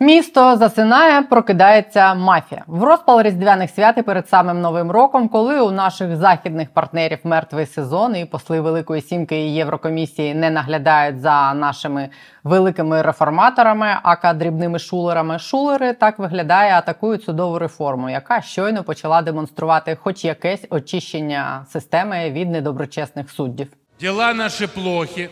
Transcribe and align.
Місто 0.00 0.56
засинає, 0.56 1.22
прокидається 1.22 2.14
мафія 2.14 2.64
в 2.66 2.82
розпал 2.82 3.22
різдвяних 3.22 3.70
свят 3.70 3.98
і 3.98 4.02
перед 4.02 4.28
самим 4.28 4.60
новим 4.60 4.90
роком, 4.90 5.28
коли 5.28 5.60
у 5.60 5.70
наших 5.70 6.16
західних 6.16 6.70
партнерів 6.70 7.18
мертвий 7.24 7.66
сезон 7.66 8.16
і 8.16 8.24
посли 8.24 8.60
Великої 8.60 9.02
Сімки 9.02 9.46
і 9.46 9.54
Єврокомісії 9.54 10.34
не 10.34 10.50
наглядають 10.50 11.20
за 11.20 11.54
нашими 11.54 12.08
великими 12.44 13.02
реформаторами, 13.02 13.96
ака 14.02 14.32
дрібними 14.32 14.78
шулерами. 14.78 15.38
Шулери 15.38 15.92
так 15.92 16.18
виглядає, 16.18 16.72
атакують 16.72 17.24
судову 17.24 17.58
реформу, 17.58 18.10
яка 18.10 18.40
щойно 18.40 18.84
почала 18.84 19.22
демонструвати, 19.22 19.96
хоч 20.02 20.24
якесь 20.24 20.66
очищення 20.70 21.66
системи 21.68 22.30
від 22.30 22.50
недоброчесних 22.50 23.30
суддів. 23.30 23.68
Дела 24.00 24.34
наши 24.34 24.68
плохи 24.68 25.30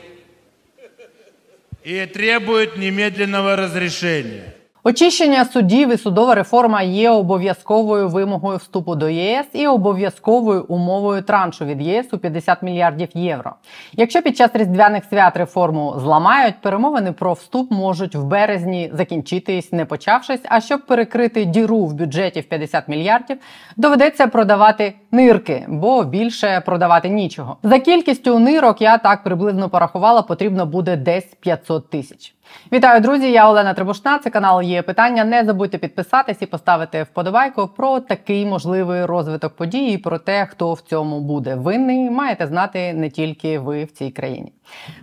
и 1.84 2.06
требует 2.06 2.76
немедленного 2.76 3.56
разрешения. 3.56 4.54
Очищення 4.86 5.44
судів 5.44 5.92
і 5.92 5.96
судова 5.96 6.34
реформа 6.34 6.82
є 6.82 7.10
обов'язковою 7.10 8.08
вимогою 8.08 8.58
вступу 8.58 8.94
до 8.94 9.08
ЄС 9.08 9.46
і 9.52 9.66
обов'язковою 9.66 10.64
умовою 10.68 11.22
траншу 11.22 11.64
від 11.64 11.82
ЄС 11.82 12.06
у 12.12 12.18
50 12.18 12.62
мільярдів 12.62 13.08
євро. 13.14 13.52
Якщо 13.92 14.22
під 14.22 14.36
час 14.36 14.50
різдвяних 14.54 15.04
свят 15.04 15.36
реформу 15.36 15.94
зламають, 15.98 16.54
перемовини 16.60 17.12
про 17.12 17.32
вступ 17.32 17.70
можуть 17.70 18.14
в 18.14 18.24
березні 18.24 18.90
закінчитись, 18.94 19.72
не 19.72 19.84
почавшись. 19.84 20.40
А 20.44 20.60
щоб 20.60 20.86
перекрити 20.86 21.44
діру 21.44 21.84
в 21.84 21.94
бюджеті 21.94 22.40
в 22.40 22.48
50 22.48 22.88
мільярдів, 22.88 23.36
доведеться 23.76 24.26
продавати 24.26 24.94
нирки, 25.10 25.64
бо 25.68 26.04
більше 26.04 26.62
продавати 26.66 27.08
нічого. 27.08 27.56
За 27.62 27.78
кількістю 27.78 28.38
нирок 28.38 28.80
я 28.80 28.98
так 28.98 29.22
приблизно 29.24 29.68
порахувала, 29.68 30.22
потрібно 30.22 30.66
буде 30.66 30.96
десь 30.96 31.34
500 31.40 31.90
тисяч. 31.90 32.34
Вітаю, 32.72 33.00
друзі! 33.00 33.32
Я 33.32 33.48
Олена 33.50 33.74
Трибушна. 33.74 34.18
Це 34.18 34.30
канал 34.30 34.62
є 34.62 34.82
питання. 34.82 35.24
Не 35.24 35.44
забудьте 35.44 35.78
підписатись 35.78 36.42
і 36.42 36.46
поставити 36.46 37.02
вподобайку 37.02 37.68
про 37.68 38.00
такий 38.00 38.46
можливий 38.46 39.04
розвиток 39.04 39.56
подій 39.56 39.86
і 39.86 39.98
про 39.98 40.18
те, 40.18 40.46
хто 40.46 40.72
в 40.72 40.80
цьому 40.80 41.20
буде 41.20 41.54
винний. 41.54 42.10
Маєте 42.10 42.46
знати 42.46 42.92
не 42.92 43.10
тільки 43.10 43.58
ви 43.58 43.84
в 43.84 43.92
цій 43.92 44.10
країні. 44.10 44.52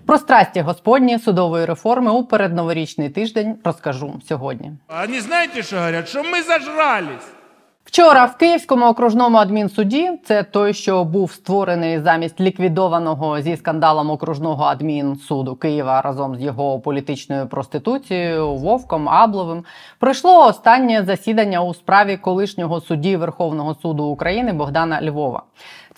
Про 0.06 0.18
страсті 0.18 0.62
господні 0.62 1.20
судової 1.20 1.66
реформи 1.66 2.12
у 2.12 2.24
передноворічний 2.24 3.10
тиждень 3.10 3.56
розкажу 3.64 4.14
сьогодні. 4.28 4.72
Они 5.04 5.22
знаете, 5.22 5.64
что 5.64 5.76
говорят? 5.76 6.10
Что 6.10 6.24
мы 6.24 6.44
зажрались. 6.44 7.41
Вчора 7.86 8.26
в 8.26 8.38
Київському 8.38 8.86
окружному 8.86 9.38
адмінсуді, 9.38 10.12
це 10.26 10.44
той, 10.44 10.74
що 10.74 11.04
був 11.04 11.32
створений 11.32 12.00
замість 12.00 12.40
ліквідованого 12.40 13.42
зі 13.42 13.58
скандалом 13.58 14.10
окружного 14.10 14.64
адмінсуду 14.64 15.56
Києва 15.56 16.02
разом 16.02 16.36
з 16.36 16.42
його 16.42 16.80
політичною 16.80 17.48
проституцією 17.48 18.56
Вовком 18.56 19.10
Абловим, 19.10 19.64
пройшло 20.00 20.48
останнє 20.48 21.04
засідання 21.04 21.64
у 21.64 21.74
справі 21.74 22.18
колишнього 22.18 22.82
судді 22.82 23.18
Верховного 23.18 23.76
суду 23.76 24.04
України 24.04 24.54
Богдана 24.54 25.02
Львова. 25.02 25.44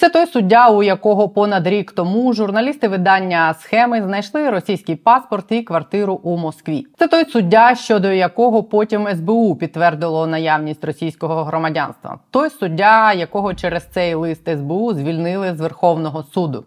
Це 0.04 0.10
той 0.10 0.28
суддя, 0.28 0.70
у 0.70 0.84
якого 0.84 1.30
понад 1.30 1.68
рік 1.68 1.92
тому 1.92 2.34
журналісти 2.34 2.88
видання 2.88 3.54
схеми 3.54 4.02
знайшли 4.02 4.50
російський 4.50 4.96
паспорт 4.96 5.52
і 5.52 5.64
квартиру 5.64 6.20
у 6.24 6.38
Москві. 6.38 6.88
Це 7.00 7.08
той 7.08 7.26
суддя, 7.26 7.76
щодо 7.76 8.12
якого 8.12 8.64
потім 8.64 9.08
СБУ 9.16 9.56
підтвердило 9.56 10.28
наявність 10.28 10.84
російського 10.84 11.44
громадянства. 11.44 12.20
Той 12.32 12.50
суддя, 12.50 13.14
якого 13.14 13.54
через 13.54 13.84
цей 13.86 14.14
лист 14.14 14.50
СБУ 14.58 14.94
звільнили 14.94 15.56
з 15.56 15.60
Верховного 15.60 16.24
суду. 16.24 16.66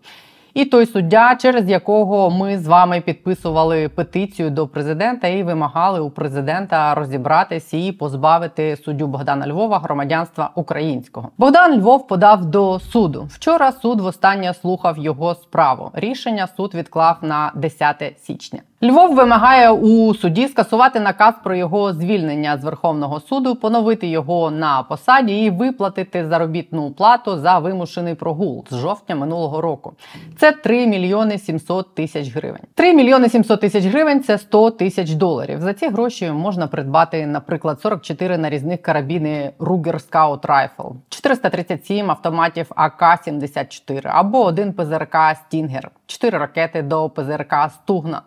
І 0.57 0.65
той 0.65 0.87
суддя, 0.87 1.37
через 1.41 1.71
якого 1.71 2.31
ми 2.31 2.59
з 2.59 2.67
вами 2.67 3.01
підписували 3.01 3.89
петицію 3.89 4.51
до 4.51 4.67
президента 4.67 5.29
і 5.29 5.43
вимагали 5.43 6.01
у 6.01 6.11
президента 6.11 6.95
розібратися 6.95 7.77
і 7.77 7.93
позбавити 7.93 8.77
суддю 8.77 9.07
Богдана 9.07 9.47
Львова 9.49 9.79
громадянства 9.79 10.51
українського. 10.55 11.31
Богдан 11.39 11.81
Львов 11.81 12.07
подав 12.07 12.45
до 12.45 12.81
суду. 12.81 13.29
Вчора 13.31 13.73
суд 13.73 14.01
востаннє 14.01 14.55
слухав 14.55 14.99
його 14.99 15.35
справу. 15.35 15.91
Рішення 15.95 16.49
суд 16.57 16.75
відклав 16.75 17.17
на 17.23 17.53
10 17.55 18.15
січня. 18.23 18.61
Львов 18.83 19.15
вимагає 19.15 19.71
у 19.71 20.15
суді 20.15 20.49
скасувати 20.49 21.01
наказ 21.01 21.35
про 21.45 21.55
його 21.57 21.93
звільнення 21.93 22.57
з 22.57 22.65
Верховного 22.65 23.21
суду, 23.21 23.57
поновити 23.57 24.07
його 24.07 24.51
на 24.51 24.83
посаді 24.83 25.45
і 25.45 25.51
виплатити 25.51 26.27
заробітну 26.27 26.91
плату 26.91 27.39
за 27.39 27.59
вимушений 27.59 28.15
прогул 28.15 28.65
з 28.71 28.77
жовтня 28.77 29.17
минулого 29.17 29.61
року. 29.61 29.93
Це 30.39 30.53
3 30.53 30.87
мільйони 30.87 31.39
700 31.39 31.95
тисяч 31.95 32.35
гривень. 32.35 32.61
3 32.75 32.95
мільйони 32.95 33.29
700 33.29 33.61
тисяч 33.61 33.85
гривень 33.85 34.23
це 34.23 34.39
100 34.39 34.71
тисяч 34.71 35.11
доларів. 35.11 35.61
За 35.61 35.73
ці 35.73 35.89
гроші 35.89 36.31
можна 36.31 36.67
придбати, 36.67 37.27
наприклад, 37.27 37.81
44 37.81 38.39
нарізних 38.39 38.83
карабіни 38.83 39.53
Ruger 39.59 40.11
Scout 40.11 40.41
Rifle, 40.41 40.93
437 41.09 42.11
автоматів 42.11 42.71
АК-74 42.77 44.03
або 44.05 44.45
один 44.45 44.73
ПЗРК 44.73 45.17
Стінгер, 45.47 45.91
4 46.07 46.39
ракети 46.39 46.83
до 46.83 47.09
ПЗРК 47.09 47.55
Стугна 47.75 48.23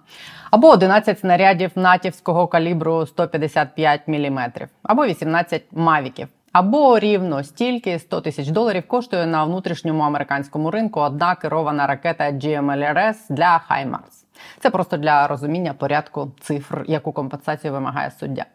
або 0.52 0.70
11 0.70 1.20
снарядів 1.20 1.72
натівського 1.76 2.48
калібру 2.48 3.06
155 3.06 4.08
мм, 4.08 4.40
або 4.84 5.06
18 5.06 5.64
мавіків. 5.72 6.28
Або 6.52 7.00
рівно 7.00 7.44
стільки 7.44 8.00
100 8.00 8.22
тисяч 8.22 8.48
доларів 8.48 8.88
коштує 8.88 9.26
на 9.26 9.44
внутрішньому 9.44 10.04
американському 10.04 10.72
ринку 10.72 11.00
одна 11.00 11.36
керована 11.36 11.88
ракета 11.88 12.32
GMLRS 12.32 13.16
для 13.30 13.62
HIMARS. 13.70 14.26
Це 14.60 14.70
просто 14.70 14.98
для 14.98 15.28
розуміння 15.28 15.74
порядку 15.74 16.32
цифр, 16.42 16.84
яку 16.88 17.12
компенсацію 17.12 17.74
вимагає 17.74 18.12
суддя. 18.20 18.46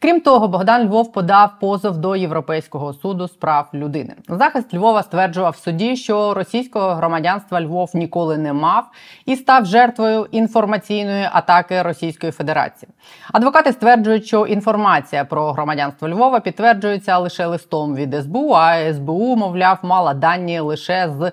Крім 0.00 0.20
того, 0.20 0.48
Богдан 0.48 0.86
Львов 0.86 1.12
подав 1.12 1.50
позов 1.60 1.96
до 1.96 2.16
Європейського 2.16 2.92
суду 2.92 3.28
з 3.28 3.30
прав 3.30 3.68
людини. 3.74 4.14
Захист 4.28 4.74
Львова 4.74 5.02
стверджував 5.02 5.52
в 5.52 5.56
суді, 5.56 5.96
що 5.96 6.34
російського 6.34 6.94
громадянства 6.94 7.60
Львов 7.60 7.90
ніколи 7.94 8.38
не 8.38 8.52
мав 8.52 8.84
і 9.26 9.36
став 9.36 9.66
жертвою 9.66 10.26
інформаційної 10.30 11.28
атаки 11.32 11.82
Російської 11.82 12.32
Федерації. 12.32 12.88
Адвокати 13.32 13.72
стверджують, 13.72 14.26
що 14.26 14.46
інформація 14.46 15.24
про 15.24 15.52
громадянство 15.52 16.08
Львова 16.08 16.40
підтверджується 16.40 17.18
лише 17.18 17.46
листом 17.46 17.94
від 17.94 18.14
СБУ, 18.14 18.52
а 18.52 18.92
СБУ, 18.92 19.36
мовляв, 19.36 19.78
мала 19.82 20.14
дані 20.14 20.60
лише 20.60 21.10
з 21.18 21.32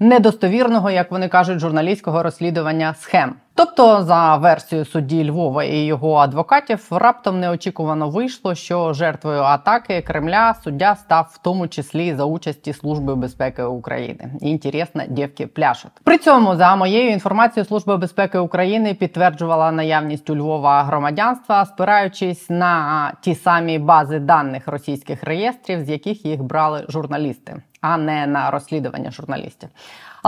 недостовірного, 0.00 0.90
як 0.90 1.10
вони 1.10 1.28
кажуть, 1.28 1.58
журналістського 1.58 2.22
розслідування 2.22 2.94
схем. 2.94 3.34
Тобто, 3.58 4.02
за 4.02 4.36
версією 4.36 4.84
судді 4.84 5.30
Львова 5.30 5.64
і 5.64 5.78
його 5.78 6.14
адвокатів, 6.14 6.86
раптом 6.90 7.40
неочікувано 7.40 8.08
вийшло, 8.08 8.54
що 8.54 8.92
жертвою 8.92 9.42
атаки 9.42 10.02
Кремля 10.02 10.54
суддя 10.64 10.96
став 10.96 11.30
в 11.32 11.38
тому 11.38 11.68
числі 11.68 12.14
за 12.14 12.24
участі 12.24 12.72
Служби 12.72 13.14
безпеки 13.14 13.62
України. 13.62 14.30
Інтересно, 14.40 15.02
дівки 15.08 15.46
пляшуть. 15.46 15.90
При 16.04 16.18
цьому, 16.18 16.56
за 16.56 16.76
моєю 16.76 17.10
інформацією, 17.10 17.66
Служба 17.66 17.96
безпеки 17.96 18.38
України 18.38 18.94
підтверджувала 18.94 19.72
наявність 19.72 20.30
у 20.30 20.36
Львова 20.36 20.82
громадянства, 20.82 21.64
спираючись 21.64 22.50
на 22.50 23.12
ті 23.20 23.34
самі 23.34 23.78
бази 23.78 24.18
даних 24.18 24.68
російських 24.68 25.24
реєстрів, 25.24 25.84
з 25.84 25.88
яких 25.90 26.24
їх 26.24 26.42
брали 26.42 26.84
журналісти, 26.88 27.62
а 27.80 27.96
не 27.96 28.26
на 28.26 28.50
розслідування 28.50 29.10
журналістів. 29.10 29.68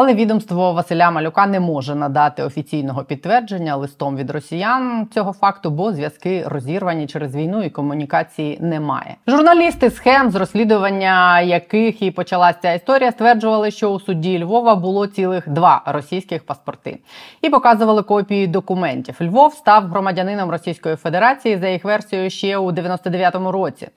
Але 0.01 0.15
відомство 0.15 0.73
Василя 0.73 1.11
Малюка 1.11 1.47
не 1.47 1.61
може 1.61 1.95
надати 1.95 2.43
офіційного 2.43 3.05
підтвердження 3.05 3.77
листом 3.77 4.17
від 4.17 4.31
росіян 4.31 5.09
цього 5.15 5.33
факту, 5.33 5.71
бо 5.71 5.93
зв'язки 5.93 6.45
розірвані 6.47 7.07
через 7.07 7.37
війну 7.37 7.63
і 7.63 7.71
комунікації 7.71 8.59
немає. 8.61 9.17
Журналісти 9.27 9.91
схем 9.91 10.31
з 10.31 10.35
розслідування 10.35 11.41
яких 11.41 12.03
і 12.03 12.11
почалася 12.11 12.59
ця 12.63 12.73
історія, 12.73 13.13
стверджували, 13.13 13.71
що 13.71 13.91
у 13.91 14.01
суді 14.01 14.45
Львова 14.45 14.75
було 14.75 15.07
цілих 15.07 15.49
два 15.49 15.83
російських 15.87 16.47
паспорти 16.47 16.99
і 17.43 17.51
показували 17.51 18.03
копії 18.03 18.47
документів. 18.47 19.17
Львов 19.21 19.55
став 19.55 19.87
громадянином 19.87 20.51
Російської 20.51 20.97
Федерації 20.97 21.57
за 21.57 21.69
їх 21.69 21.85
версією 21.85 22.31
ще 22.31 22.59
у 22.59 22.71
99-му 22.73 23.53
році 23.53 23.89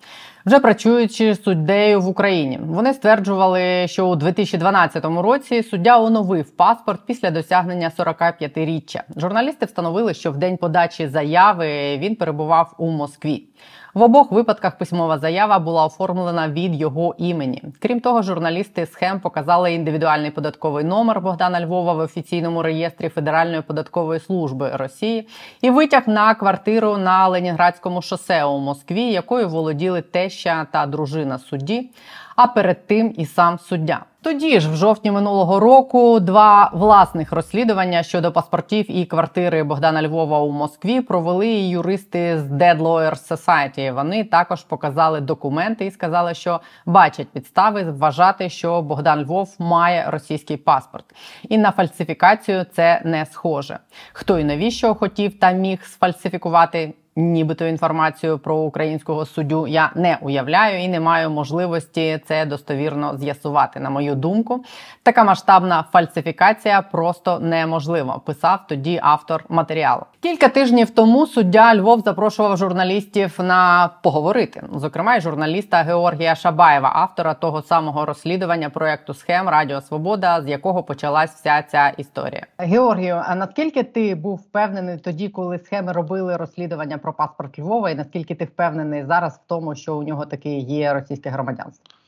вже 0.46 0.60
працюючи 0.60 1.36
суддею 1.36 2.02
в 2.02 2.08
Україні. 2.08 2.60
Вони 2.66 2.94
стверджували, 2.94 3.88
що 3.88 4.08
у 4.08 4.16
2012 4.16 5.06
році 5.06 5.64
суддя 5.64 6.00
оновив 6.00 6.50
паспорт 6.50 7.02
після 7.06 7.32
досягнення 7.32 7.92
45-річчя. 7.98 9.02
Журналісти 9.18 9.66
встановили, 9.66 10.14
що 10.14 10.32
в 10.32 10.38
день 10.38 10.58
подачі 10.58 11.08
заяви 11.08 11.98
він 11.98 12.16
перебував 12.16 12.76
у 12.78 12.90
Москві. 12.90 13.51
В 13.94 14.02
обох 14.02 14.32
випадках 14.32 14.78
письмова 14.78 15.18
заява 15.18 15.60
була 15.60 15.86
оформлена 15.86 16.50
від 16.50 16.76
його 16.76 17.16
імені. 17.18 17.64
Крім 17.80 18.00
того, 18.00 18.22
журналісти 18.22 18.86
схем 18.86 19.20
показали 19.20 19.74
індивідуальний 19.74 20.32
податковий 20.32 20.84
номер 20.84 21.22
Богдана 21.22 21.62
Львова 21.62 21.94
в 21.94 22.00
офіційному 22.00 22.62
реєстрі 22.62 23.10
Федеральної 23.10 23.62
податкової 23.62 24.20
служби 24.20 24.72
Росії 24.74 25.28
і 25.62 25.70
витяг 25.70 26.04
на 26.08 26.36
квартиру 26.36 26.98
на 26.98 27.28
Ленінградському 27.28 28.02
шосе 28.02 28.46
у 28.46 28.60
Москві, 28.60 29.04
якою 29.04 29.50
володіли 29.50 30.02
теща 30.02 30.68
та 30.72 30.86
дружина 30.86 31.40
судді. 31.40 31.90
А 32.36 32.48
перед 32.48 32.88
тим 32.88 33.14
і 33.18 33.26
сам 33.26 33.60
суддя. 33.60 34.06
Тоді 34.24 34.60
ж, 34.60 34.70
в 34.70 34.76
жовтні 34.76 35.12
минулого 35.12 35.60
року, 35.60 36.20
два 36.20 36.72
власних 36.74 37.32
розслідування 37.32 38.04
щодо 38.04 38.32
паспортів 38.32 38.92
і 38.92 39.06
квартири 39.06 39.64
Богдана 39.64 40.04
Львова 40.04 40.40
у 40.40 40.52
Москві 40.52 41.02
провели 41.02 41.48
юристи 41.50 42.40
з 42.40 42.52
Dead 42.52 42.78
Lawyers 42.78 43.30
Society. 43.30 43.94
Вони 43.94 44.24
також 44.24 44.64
показали 44.64 45.22
документи 45.22 45.86
і 45.86 45.92
сказали, 45.92 46.34
що 46.34 46.60
бачать 46.86 47.30
підстави 47.30 47.84
вважати, 47.84 48.50
що 48.50 48.82
Богдан 48.82 49.24
Львов 49.24 49.56
має 49.60 50.12
російський 50.12 50.58
паспорт, 50.58 51.06
і 51.50 51.58
на 51.58 51.72
фальсифікацію 51.72 52.66
це 52.74 53.02
не 53.06 53.26
схоже. 53.26 53.80
Хто 54.14 54.40
і 54.40 54.44
навіщо 54.44 54.96
хотів 54.96 55.40
та 55.40 55.52
міг 55.52 55.84
сфальсифікувати 55.84 56.94
нібито 57.16 57.66
інформацію 57.66 58.40
про 58.40 58.56
українського 58.56 59.26
суддю 59.26 59.68
я 59.68 59.92
не 59.96 60.18
уявляю 60.22 60.84
і 60.84 60.88
не 60.88 61.00
маю 61.00 61.30
можливості 61.30 62.20
це 62.28 62.46
достовірно 62.46 63.18
з'ясувати. 63.18 63.80
На 63.80 63.90
мою 63.90 64.16
думку, 64.16 64.64
така 65.04 65.24
масштабна 65.24 65.86
фальсифікація 65.92 66.82
просто 66.82 67.40
неможлива. 67.40 68.20
Писав 68.26 68.60
тоді 68.68 69.00
автор 69.04 69.44
матеріалу. 69.50 70.02
Кілька 70.20 70.48
тижнів 70.48 70.90
тому 70.90 71.28
суддя 71.28 71.76
Львов 71.76 72.00
запрошував 72.00 72.58
журналістів 72.58 73.40
на 73.40 73.90
поговорити, 74.04 74.64
зокрема 74.76 75.16
й 75.16 75.22
журналіста 75.22 75.82
Георгія 75.82 76.36
Шабаєва, 76.36 76.92
автора 76.96 77.34
того 77.34 77.62
самого 77.62 78.06
розслідування 78.06 78.70
проекту 78.70 79.14
схем 79.14 79.50
Радіо 79.50 79.82
Свобода, 79.82 80.42
з 80.42 80.48
якого 80.48 80.84
почалась 80.84 81.32
вся 81.32 81.62
ця 81.62 81.90
історія. 81.90 82.46
Георгію, 82.58 83.22
а 83.26 83.36
наскільки 83.36 83.84
ти 83.84 84.16
був 84.16 84.36
впевнений 84.36 84.98
тоді, 84.98 85.30
коли 85.30 85.60
схеми 85.60 85.92
робили 85.92 86.38
розслідування 86.38 86.98
про 87.02 87.14
паспорт 87.14 87.60
Львова, 87.60 87.90
і 87.90 87.96
наскільки 87.96 88.36
ти 88.36 88.46
впевнений 88.46 89.06
зараз 89.06 89.34
в 89.34 89.48
тому, 89.48 89.76
що 89.76 89.98
у 89.98 90.04
нього 90.04 90.26
таки 90.26 90.58
є 90.58 90.94
російське 90.94 91.30
громадянство? 91.30 92.01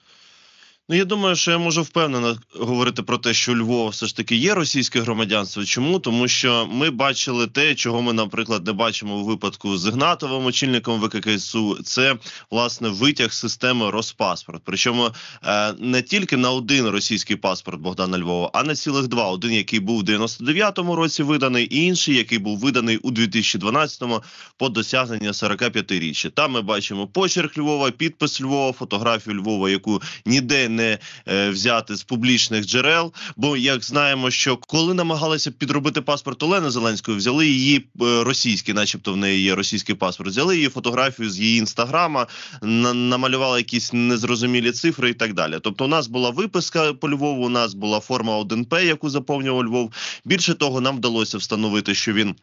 Ну, 0.90 0.96
я 0.96 1.06
думаю, 1.06 1.36
що 1.36 1.52
я 1.52 1.58
можу 1.58 1.82
впевнено 1.82 2.38
говорити 2.60 3.04
про 3.04 3.18
те, 3.18 3.34
що 3.34 3.56
Львов 3.56 3.90
все 3.90 4.06
ж 4.06 4.18
таки 4.18 4.36
є 4.36 4.54
російське 4.54 5.02
громадянство. 5.02 5.66
Чому? 5.66 6.00
Тому 6.00 6.28
що 6.28 6.68
ми 6.72 6.90
бачили 6.90 7.48
те, 7.48 7.76
чого 7.76 8.02
ми, 8.02 8.14
наприклад, 8.14 8.66
не 8.66 8.74
бачимо 8.74 9.16
у 9.16 9.24
випадку 9.24 9.78
з 9.78 9.88
Ігнатовим, 9.88 10.46
очільником 10.46 11.02
ВККСУ. 11.02 11.84
Це 11.84 12.16
власне 12.52 12.90
витяг 12.90 13.34
системи 13.34 13.92
Роспаспорт. 13.92 14.62
Причому 14.66 15.10
е, 15.44 15.74
не 15.80 16.02
тільки 16.02 16.38
на 16.38 16.52
один 16.52 16.88
російський 16.88 17.36
паспорт 17.36 17.80
Богдана 17.82 18.20
Львова, 18.20 18.50
а 18.54 18.64
на 18.64 18.76
цілих 18.76 19.08
два: 19.08 19.30
один, 19.30 19.52
який 19.52 19.80
був 19.80 20.00
в 20.00 20.04
99-му 20.04 20.96
році 20.96 21.24
виданий, 21.24 21.66
і 21.66 21.86
інший, 21.86 22.16
який 22.16 22.38
був 22.38 22.60
виданий 22.60 22.98
у 22.98 23.12
2012-му 23.12 24.22
по 24.58 24.70
досягнення 24.70 25.32
45-річчя. 25.32 26.30
Там 26.30 26.52
ми 26.52 26.62
бачимо 26.62 27.08
почерк 27.08 27.58
Львова, 27.58 27.92
підпис 27.92 28.42
Львова, 28.42 28.72
фотографію 28.72 29.36
Львова, 29.36 29.70
яку 29.70 30.02
ніде 30.26 30.70
не 30.76 31.00
е, 31.28 31.50
взяти 31.50 31.96
з 31.96 32.04
публічних 32.04 32.66
джерел. 32.66 33.14
Бо 33.36 33.58
як 33.58 33.84
знаємо, 33.84 34.32
що 34.32 34.58
коли 34.58 34.94
намагалися 34.94 35.52
підробити 35.52 36.02
паспорт 36.02 36.44
Олени 36.44 36.70
Зеленської, 36.70 37.18
взяли 37.18 37.48
її 37.48 37.78
е, 37.78 38.24
російський, 38.24 38.74
начебто 38.74 39.14
в 39.14 39.18
неї 39.18 39.42
є 39.42 39.56
російський 39.56 39.96
паспорт. 39.96 40.30
Взяли 40.30 40.56
її 40.56 40.70
фотографію 40.70 41.30
з 41.30 41.40
її 41.40 41.60
інстаграма, 41.60 42.28
намалювали 42.62 43.60
якісь 43.60 43.94
незрозумілі 43.94 44.72
цифри 44.72 45.10
і 45.10 45.14
так 45.14 45.34
далі. 45.34 45.58
Тобто, 45.62 45.86
у 45.86 45.88
нас 45.88 46.08
була 46.08 46.30
виписка 46.30 46.94
по 46.94 47.10
Львову, 47.10 47.46
у 47.46 47.50
нас 47.50 47.74
була 47.74 48.00
форма 48.00 48.40
1П, 48.40 48.86
яку 48.86 49.10
заповнював 49.10 49.66
Львов. 49.66 49.94
Більше 50.26 50.54
того, 50.54 50.82
нам 50.82 50.98
вдалося 50.98 51.38
встановити, 51.38 51.96
що 51.96 52.14
він. 52.14 52.36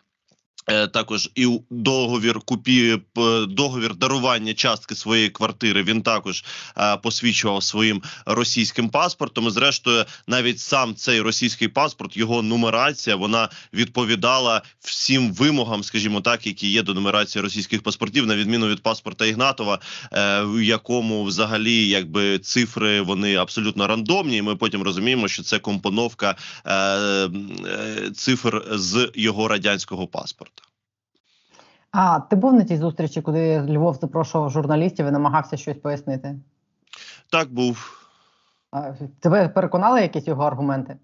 Е, 0.66 0.86
також 0.86 1.30
і 1.34 1.60
договір 1.70 2.40
купі 2.40 2.98
договір 3.48 3.94
дарування 3.94 4.54
частки 4.54 4.94
своєї 4.94 5.28
квартири. 5.28 5.82
Він 5.82 6.02
також 6.02 6.44
е, 6.78 6.96
посвідчував 6.96 7.62
своїм 7.62 8.02
російським 8.26 8.88
паспортом. 8.88 9.46
І 9.46 9.50
Зрештою, 9.50 10.04
навіть 10.26 10.60
сам 10.60 10.94
цей 10.94 11.20
російський 11.20 11.68
паспорт, 11.68 12.16
його 12.16 12.42
нумерація, 12.42 13.16
вона 13.16 13.48
відповідала 13.74 14.62
всім 14.80 15.32
вимогам, 15.32 15.84
скажімо 15.84 16.20
так, 16.20 16.46
які 16.46 16.70
є 16.70 16.82
до 16.82 16.94
нумерації 16.94 17.42
російських 17.42 17.82
паспортів, 17.82 18.26
на 18.26 18.36
відміну 18.36 18.68
від 18.68 18.82
паспорта 18.82 19.26
Ігнатова, 19.26 19.78
е, 20.12 20.42
в 20.42 20.62
якому 20.62 21.24
взагалі 21.24 21.88
якби 21.88 22.38
цифри 22.38 23.00
вони 23.00 23.36
абсолютно 23.36 23.86
рандомні. 23.86 24.36
і 24.36 24.42
Ми 24.42 24.56
потім 24.56 24.82
розуміємо, 24.82 25.28
що 25.28 25.42
це 25.42 25.58
компоновка 25.58 26.36
цифр 28.14 28.64
з 28.70 29.10
його 29.14 29.48
радянського 29.48 30.06
паспорта. 30.06 30.59
А 31.92 32.20
ти 32.20 32.36
був 32.36 32.52
на 32.52 32.64
тій 32.64 32.76
зустрічі, 32.76 33.22
куди 33.22 33.60
Львов 33.60 33.94
запрошував 33.94 34.50
журналістів 34.50 35.06
і 35.06 35.10
намагався 35.10 35.56
щось 35.56 35.76
пояснити? 35.76 36.36
Так, 37.30 37.52
був. 37.52 37.96
А, 38.70 38.92
тебе 39.20 39.48
переконали 39.48 40.00
якісь 40.00 40.26
його 40.26 40.42
аргументи? 40.42 40.96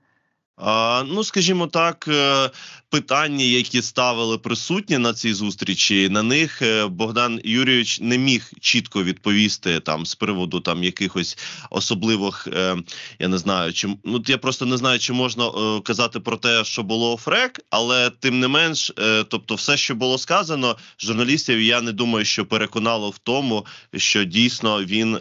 Ну, 1.06 1.24
скажімо 1.24 1.66
так, 1.66 2.08
е, 2.08 2.50
питання, 2.90 3.44
які 3.44 3.82
ставили 3.82 4.38
присутні 4.38 4.98
на 4.98 5.14
цій 5.14 5.34
зустрічі, 5.34 6.08
на 6.08 6.22
них 6.22 6.62
е, 6.62 6.86
Богдан 6.86 7.40
Юрійович 7.44 8.00
не 8.00 8.18
міг 8.18 8.50
чітко 8.60 9.02
відповісти 9.02 9.80
там 9.80 10.06
з 10.06 10.14
приводу 10.14 10.60
там 10.60 10.84
якихось 10.84 11.38
особливих. 11.70 12.48
Е, 12.52 12.76
я 13.18 13.28
не 13.28 13.38
знаю, 13.38 13.72
чи 13.72 13.88
ну 14.04 14.22
я 14.26 14.38
просто 14.38 14.66
не 14.66 14.76
знаю, 14.76 14.98
чи 14.98 15.12
можна 15.12 15.50
казати 15.84 16.20
про 16.20 16.36
те, 16.36 16.64
що 16.64 16.82
було 16.82 17.16
фрек, 17.16 17.60
але 17.70 18.10
тим 18.10 18.40
не 18.40 18.48
менш, 18.48 18.92
тобто, 19.28 19.54
все, 19.54 19.76
що 19.76 19.94
було 19.94 20.18
сказано, 20.18 20.76
журналістів, 20.98 21.60
я 21.60 21.80
не 21.80 21.92
думаю, 21.92 22.24
що 22.24 22.46
переконало 22.46 23.10
в 23.10 23.18
тому, 23.18 23.66
що 23.96 24.24
дійсно 24.24 24.84
він 24.84 25.18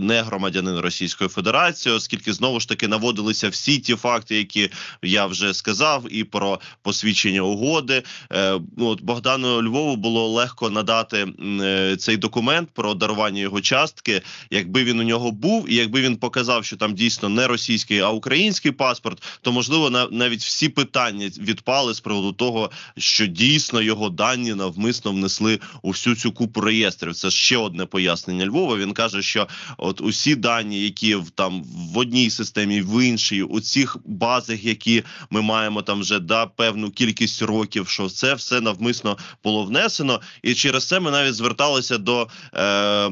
не 0.00 0.22
громадянин 0.22 0.78
Російської 0.78 1.30
Федерації, 1.30 1.94
оскільки 1.94 2.32
знову 2.32 2.60
ж 2.60 2.68
таки 2.68 2.88
наводилися 2.88 3.48
всі 3.48 3.78
ті 3.78 3.94
факти 3.94 4.31
які 4.34 4.70
я 5.02 5.26
вже 5.26 5.54
сказав, 5.54 6.04
і 6.10 6.24
про 6.24 6.60
посвідчення 6.82 7.40
угоди. 7.40 8.02
Е, 8.32 8.60
ну, 8.76 8.86
от 8.86 9.02
Богдану 9.02 9.62
Львову 9.62 9.96
було 9.96 10.28
легко 10.28 10.70
надати 10.70 11.26
е, 11.60 11.96
цей 11.96 12.16
документ 12.16 12.68
про 12.72 12.94
дарування 12.94 13.40
його 13.40 13.60
частки, 13.60 14.22
якби 14.50 14.84
він 14.84 15.00
у 15.00 15.02
нього 15.02 15.30
був, 15.30 15.70
і 15.70 15.74
якби 15.74 16.00
він 16.00 16.16
показав, 16.16 16.64
що 16.64 16.76
там 16.76 16.94
дійсно 16.94 17.28
не 17.28 17.46
російський, 17.46 17.98
а 18.00 18.10
український 18.10 18.72
паспорт, 18.72 19.22
то 19.42 19.52
можливо 19.52 20.08
навіть 20.10 20.40
всі 20.40 20.68
питання 20.68 21.30
відпали 21.38 21.94
з 21.94 22.00
приводу 22.00 22.32
того, 22.32 22.70
що 22.98 23.26
дійсно 23.26 23.82
його 23.82 24.10
дані 24.10 24.54
навмисно 24.54 25.12
внесли 25.12 25.60
у 25.82 25.90
всю 25.90 26.16
цю 26.16 26.32
купу 26.32 26.60
реєстрів. 26.60 27.14
Це 27.14 27.30
ще 27.30 27.56
одне 27.56 27.86
пояснення 27.86 28.46
Львова. 28.46 28.76
Він 28.76 28.92
каже, 28.92 29.22
що 29.22 29.48
от 29.78 30.00
усі 30.00 30.34
дані, 30.34 30.80
які 30.80 31.14
в 31.14 31.30
там 31.30 31.64
в 31.64 31.98
одній 31.98 32.30
системі, 32.30 32.82
в 32.82 33.04
іншій, 33.04 33.42
у 33.42 33.60
цих 33.60 33.96
базах, 34.22 34.64
які 34.64 35.04
ми 35.30 35.42
маємо 35.42 35.82
там 35.82 36.00
вже 36.00 36.18
да 36.18 36.46
певну 36.46 36.90
кількість 36.90 37.42
років, 37.42 37.88
що 37.88 38.08
це 38.08 38.34
все 38.34 38.60
навмисно 38.60 39.18
було 39.44 39.64
внесено, 39.64 40.20
і 40.42 40.54
через 40.54 40.88
це 40.88 41.00
ми 41.00 41.10
навіть 41.10 41.34
зверталися 41.34 41.98
до. 41.98 42.28
Е, 42.54 43.10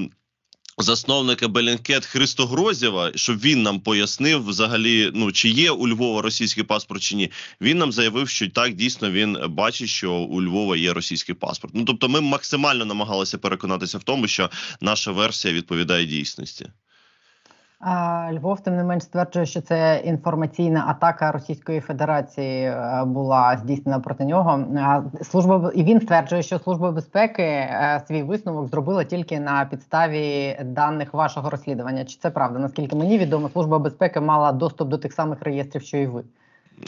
Засновника 0.79 1.49
Белінкет 1.49 2.06
Христо 2.06 2.46
Грозєва, 2.46 3.13
щоб 3.15 3.39
він 3.39 3.63
нам 3.63 3.81
пояснив 3.81 4.46
взагалі, 4.46 5.11
ну 5.15 5.32
чи 5.32 5.49
є 5.49 5.70
у 5.70 5.89
Львова 5.89 6.23
російський 6.23 6.65
паспорт 6.65 7.03
чи 7.03 7.17
ні. 7.17 7.31
Він 7.61 7.79
нам 7.79 7.93
заявив, 7.93 8.29
що 8.29 8.51
так 8.51 8.75
дійсно 8.75 9.11
він 9.11 9.39
бачить, 9.49 9.89
що 9.89 10.13
у 10.13 10.43
Львова 10.43 10.77
є 10.77 10.93
російський 10.93 11.34
паспорт. 11.34 11.75
Ну 11.77 11.84
тобто, 11.84 12.08
ми 12.08 12.20
максимально 12.20 12.84
намагалися 12.84 13.39
переконатися 13.39 13.99
в 13.99 14.03
тому, 14.03 14.27
що 14.27 14.51
наша 14.81 15.13
версія 15.13 15.55
відповідає 15.55 16.06
дійсності. 16.06 16.67
Львов, 18.32 18.60
тим 18.60 18.77
не 18.77 18.84
менш, 18.84 19.03
стверджує, 19.03 19.46
що 19.46 19.60
це 19.60 20.03
інформаційна 20.05 20.84
атака 20.89 21.32
Російської 21.32 21.81
Федерації 21.81 22.65
е, 22.65 23.05
була 23.06 23.56
здійснена 23.56 24.01
проти 24.01 24.25
нього. 24.25 24.65
Служба 25.22 25.72
і 25.75 25.84
він 25.84 26.01
стверджує, 26.01 26.43
що 26.43 26.58
служба 26.58 26.93
безпеки 26.93 27.43
е, 27.43 28.03
свій 28.06 28.22
висновок 28.22 28.69
зробила 28.69 29.05
тільки 29.05 29.41
на 29.41 29.65
підставі 29.65 30.56
даних 30.65 31.15
вашого 31.15 31.51
розслідування. 31.51 32.05
Чи 32.05 32.19
це 32.19 32.31
правда? 32.31 32.58
Наскільки 32.58 32.96
мені 32.96 33.19
відомо, 33.19 33.49
служба 33.49 33.79
безпеки 33.79 34.20
мала 34.20 34.53
доступ 34.53 34.89
до 34.89 34.99
тих 34.99 35.13
самих 35.13 35.43
реєстрів, 35.43 35.82
що 35.82 35.96
і 35.96 36.06
ви. 36.06 36.25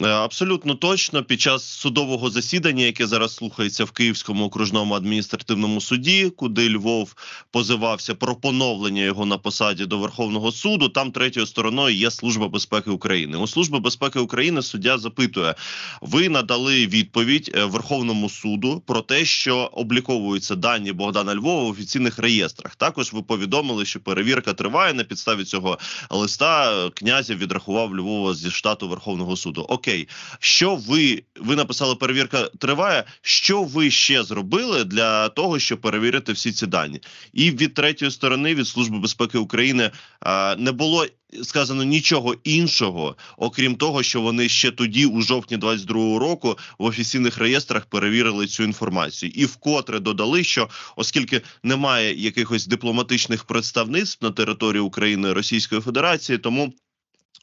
Е, 0.01 0.07
абсолютно 0.07 0.75
точно 0.75 1.23
під 1.23 1.41
час 1.41 1.63
судового 1.63 2.29
засідання, 2.29 2.85
яке 2.85 3.07
зараз 3.07 3.35
слухається 3.35 3.83
в 3.83 3.91
Київському 3.91 4.45
окружному 4.45 4.93
адміністративному 4.93 5.81
суді, 5.81 6.29
куди 6.37 6.69
Львов 6.69 7.15
позивався 7.51 8.15
про 8.15 8.35
поновлення 8.35 9.01
його 9.01 9.25
на 9.25 9.37
посаді 9.37 9.85
до 9.85 9.97
Верховного 9.97 10.51
суду. 10.51 10.89
Там 10.89 11.11
третьою 11.11 11.45
стороною 11.45 11.95
є 11.95 12.11
служба 12.11 12.47
безпеки 12.47 12.89
України. 12.89 13.37
У 13.37 13.47
служби 13.47 13.79
безпеки 13.79 14.19
України 14.19 14.61
суддя 14.61 14.97
запитує: 14.97 15.55
ви 16.01 16.29
надали 16.29 16.87
відповідь 16.87 17.51
е, 17.55 17.65
Верховному 17.65 18.29
суду 18.29 18.83
про 18.85 19.01
те, 19.01 19.25
що 19.25 19.69
обліковуються 19.73 20.55
дані 20.55 20.91
Богдана 20.91 21.35
Львова 21.35 21.63
в 21.63 21.67
офіційних 21.67 22.19
реєстрах. 22.19 22.75
Також 22.75 23.13
ви 23.13 23.21
повідомили, 23.21 23.85
що 23.85 23.99
перевірка 23.99 24.53
триває 24.53 24.93
на 24.93 25.03
підставі 25.03 25.43
цього 25.43 25.79
листа. 26.09 26.89
Князів 26.93 27.37
відрахував 27.37 27.95
Львова 27.95 28.33
зі 28.33 28.51
штату 28.51 28.89
Верховного 28.89 29.35
суду 29.35 29.65
окей, 29.83 30.07
що 30.39 30.75
ви 30.75 31.23
ви 31.39 31.55
написали, 31.55 31.95
перевірка 31.95 32.49
триває. 32.59 33.03
Що 33.21 33.63
ви 33.63 33.91
ще 33.91 34.23
зробили 34.23 34.83
для 34.83 35.29
того, 35.29 35.59
щоб 35.59 35.81
перевірити 35.81 36.33
всі 36.33 36.51
ці 36.51 36.67
дані? 36.67 37.01
І 37.33 37.51
від 37.51 37.73
третьої 37.73 38.11
сторони 38.11 38.55
від 38.55 38.67
служби 38.67 38.99
безпеки 38.99 39.37
України 39.37 39.91
не 40.57 40.71
було 40.71 41.05
сказано 41.43 41.83
нічого 41.83 42.35
іншого, 42.43 43.15
окрім 43.37 43.75
того, 43.75 44.03
що 44.03 44.21
вони 44.21 44.49
ще 44.49 44.71
тоді, 44.71 45.05
у 45.05 45.21
жовтні 45.21 45.57
22-го 45.57 46.19
року, 46.19 46.57
в 46.79 46.85
офіційних 46.85 47.37
реєстрах 47.37 47.85
перевірили 47.85 48.47
цю 48.47 48.63
інформацію, 48.63 49.31
і 49.35 49.45
вкотре 49.45 49.99
додали, 49.99 50.43
що 50.43 50.69
оскільки 50.95 51.41
немає 51.63 52.21
якихось 52.21 52.67
дипломатичних 52.67 53.43
представництв 53.43 54.23
на 54.23 54.31
території 54.31 54.81
України 54.81 55.33
Російської 55.33 55.81
Федерації, 55.81 56.37
тому 56.37 56.73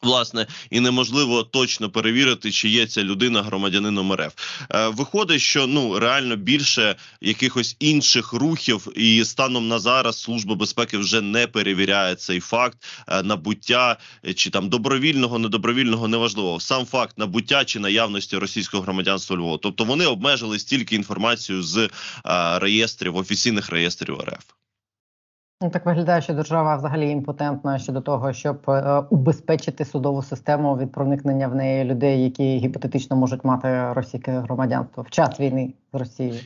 Власне, 0.03 0.47
і 0.71 0.81
неможливо 0.81 1.43
точно 1.43 1.91
перевірити, 1.91 2.51
чи 2.51 2.69
є 2.69 2.87
ця 2.87 3.03
людина 3.03 3.43
громадянином 3.43 4.13
РФ. 4.13 4.33
Е, 4.71 4.89
Виходить, 4.89 5.41
що 5.41 5.67
ну 5.67 5.99
реально 5.99 6.37
більше 6.37 6.97
якихось 7.21 7.77
інших 7.81 8.33
рухів, 8.33 8.89
і 8.97 9.25
станом 9.25 9.69
на 9.69 9.79
зараз 9.79 10.21
служба 10.21 10.55
безпеки 10.55 10.99
вже 10.99 11.21
не 11.21 11.47
перевіряє 11.47 12.15
цей 12.15 12.41
факт 12.41 12.79
е, 13.09 13.23
набуття 13.23 13.97
чи 14.37 14.51
там 14.51 14.69
добровільного, 14.69 15.39
недобровільного 15.39 16.09
неважливо. 16.09 16.61
Сам 16.61 16.87
факт 16.87 17.19
набуття 17.19 17.65
чи 17.65 17.79
наявності 17.79 18.37
російського 18.37 18.83
громадянства 18.83 19.37
Львова. 19.37 19.59
Тобто 19.63 19.85
вони 19.85 20.07
обмежили 20.07 20.59
стільки 20.59 20.97
інформацію 20.97 21.63
з 21.63 21.77
е, 21.79 21.89
реєстрів 22.59 23.17
офіційних 23.17 23.71
реєстрів 23.71 24.21
РФ. 24.21 24.60
Ну, 25.63 25.71
так 25.71 25.87
виглядає, 25.87 26.23
що 26.23 26.33
держава 26.35 26.77
взагалі 26.77 27.11
імпотентна 27.11 27.79
щодо 27.79 28.01
того, 28.01 28.33
щоб 28.33 28.63
е, 28.69 29.03
убезпечити 29.11 29.85
судову 29.85 30.23
систему 30.23 30.79
від 30.79 30.93
проникнення 30.93 31.49
в 31.49 31.55
неї 31.55 31.85
людей, 31.85 32.23
які 32.23 32.57
гіпотетично 32.57 33.17
можуть 33.17 33.45
мати 33.45 33.93
російське 33.93 34.33
громадянство 34.33 35.03
в 35.03 35.11
час 35.11 35.41
війни 35.41 35.73
з 35.93 35.99
Росією. 35.99 36.41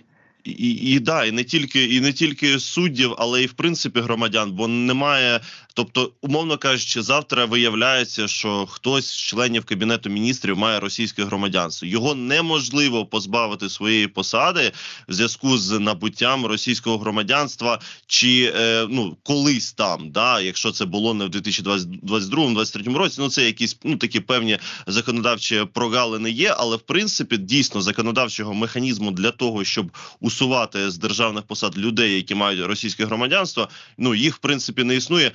І, 0.44 0.70
і 0.70 1.00
да, 1.00 1.24
і 1.24 1.32
не 1.32 1.44
тільки 1.44 1.84
і 1.84 2.00
не 2.00 2.12
тільки 2.12 2.58
суддів, 2.58 3.14
але 3.18 3.42
і 3.42 3.46
в 3.46 3.52
принципі 3.52 4.00
громадян, 4.00 4.52
бо 4.52 4.68
немає 4.68 5.40
Тобто, 5.76 6.12
умовно 6.20 6.58
кажучи, 6.58 7.02
завтра 7.02 7.44
виявляється, 7.44 8.28
що 8.28 8.66
хтось 8.66 9.06
з 9.06 9.16
членів 9.16 9.64
кабінету 9.64 10.10
міністрів 10.10 10.58
має 10.58 10.80
російське 10.80 11.24
громадянство. 11.24 11.88
Його 11.88 12.14
неможливо 12.14 13.06
позбавити 13.06 13.68
своєї 13.68 14.08
посади 14.08 14.72
в 15.08 15.12
зв'язку 15.12 15.58
з 15.58 15.78
набуттям 15.78 16.46
російського 16.46 16.98
громадянства, 16.98 17.80
чи 18.06 18.52
е, 18.56 18.86
ну 18.90 19.16
колись 19.22 19.72
там, 19.72 20.10
да, 20.10 20.40
якщо 20.40 20.70
це 20.70 20.84
було 20.84 21.14
не 21.14 21.24
в 21.24 21.28
2022-2023 21.28 22.94
році. 22.94 23.16
Ну 23.20 23.30
це 23.30 23.44
якісь 23.44 23.76
ну 23.84 23.96
такі 23.96 24.20
певні 24.20 24.58
законодавчі 24.86 25.66
прогалини 25.72 26.30
є, 26.30 26.54
але 26.58 26.76
в 26.76 26.80
принципі 26.80 27.36
дійсно 27.36 27.80
законодавчого 27.80 28.54
механізму 28.54 29.10
для 29.10 29.30
того, 29.30 29.64
щоб 29.64 29.90
усувати 30.20 30.90
з 30.90 30.98
державних 30.98 31.42
посад 31.42 31.78
людей, 31.78 32.14
які 32.16 32.34
мають 32.34 32.66
російське 32.66 33.04
громадянство, 33.04 33.68
ну 33.98 34.14
їх 34.14 34.34
в 34.34 34.38
принципі 34.38 34.84
не 34.84 34.96
існує 34.96 35.32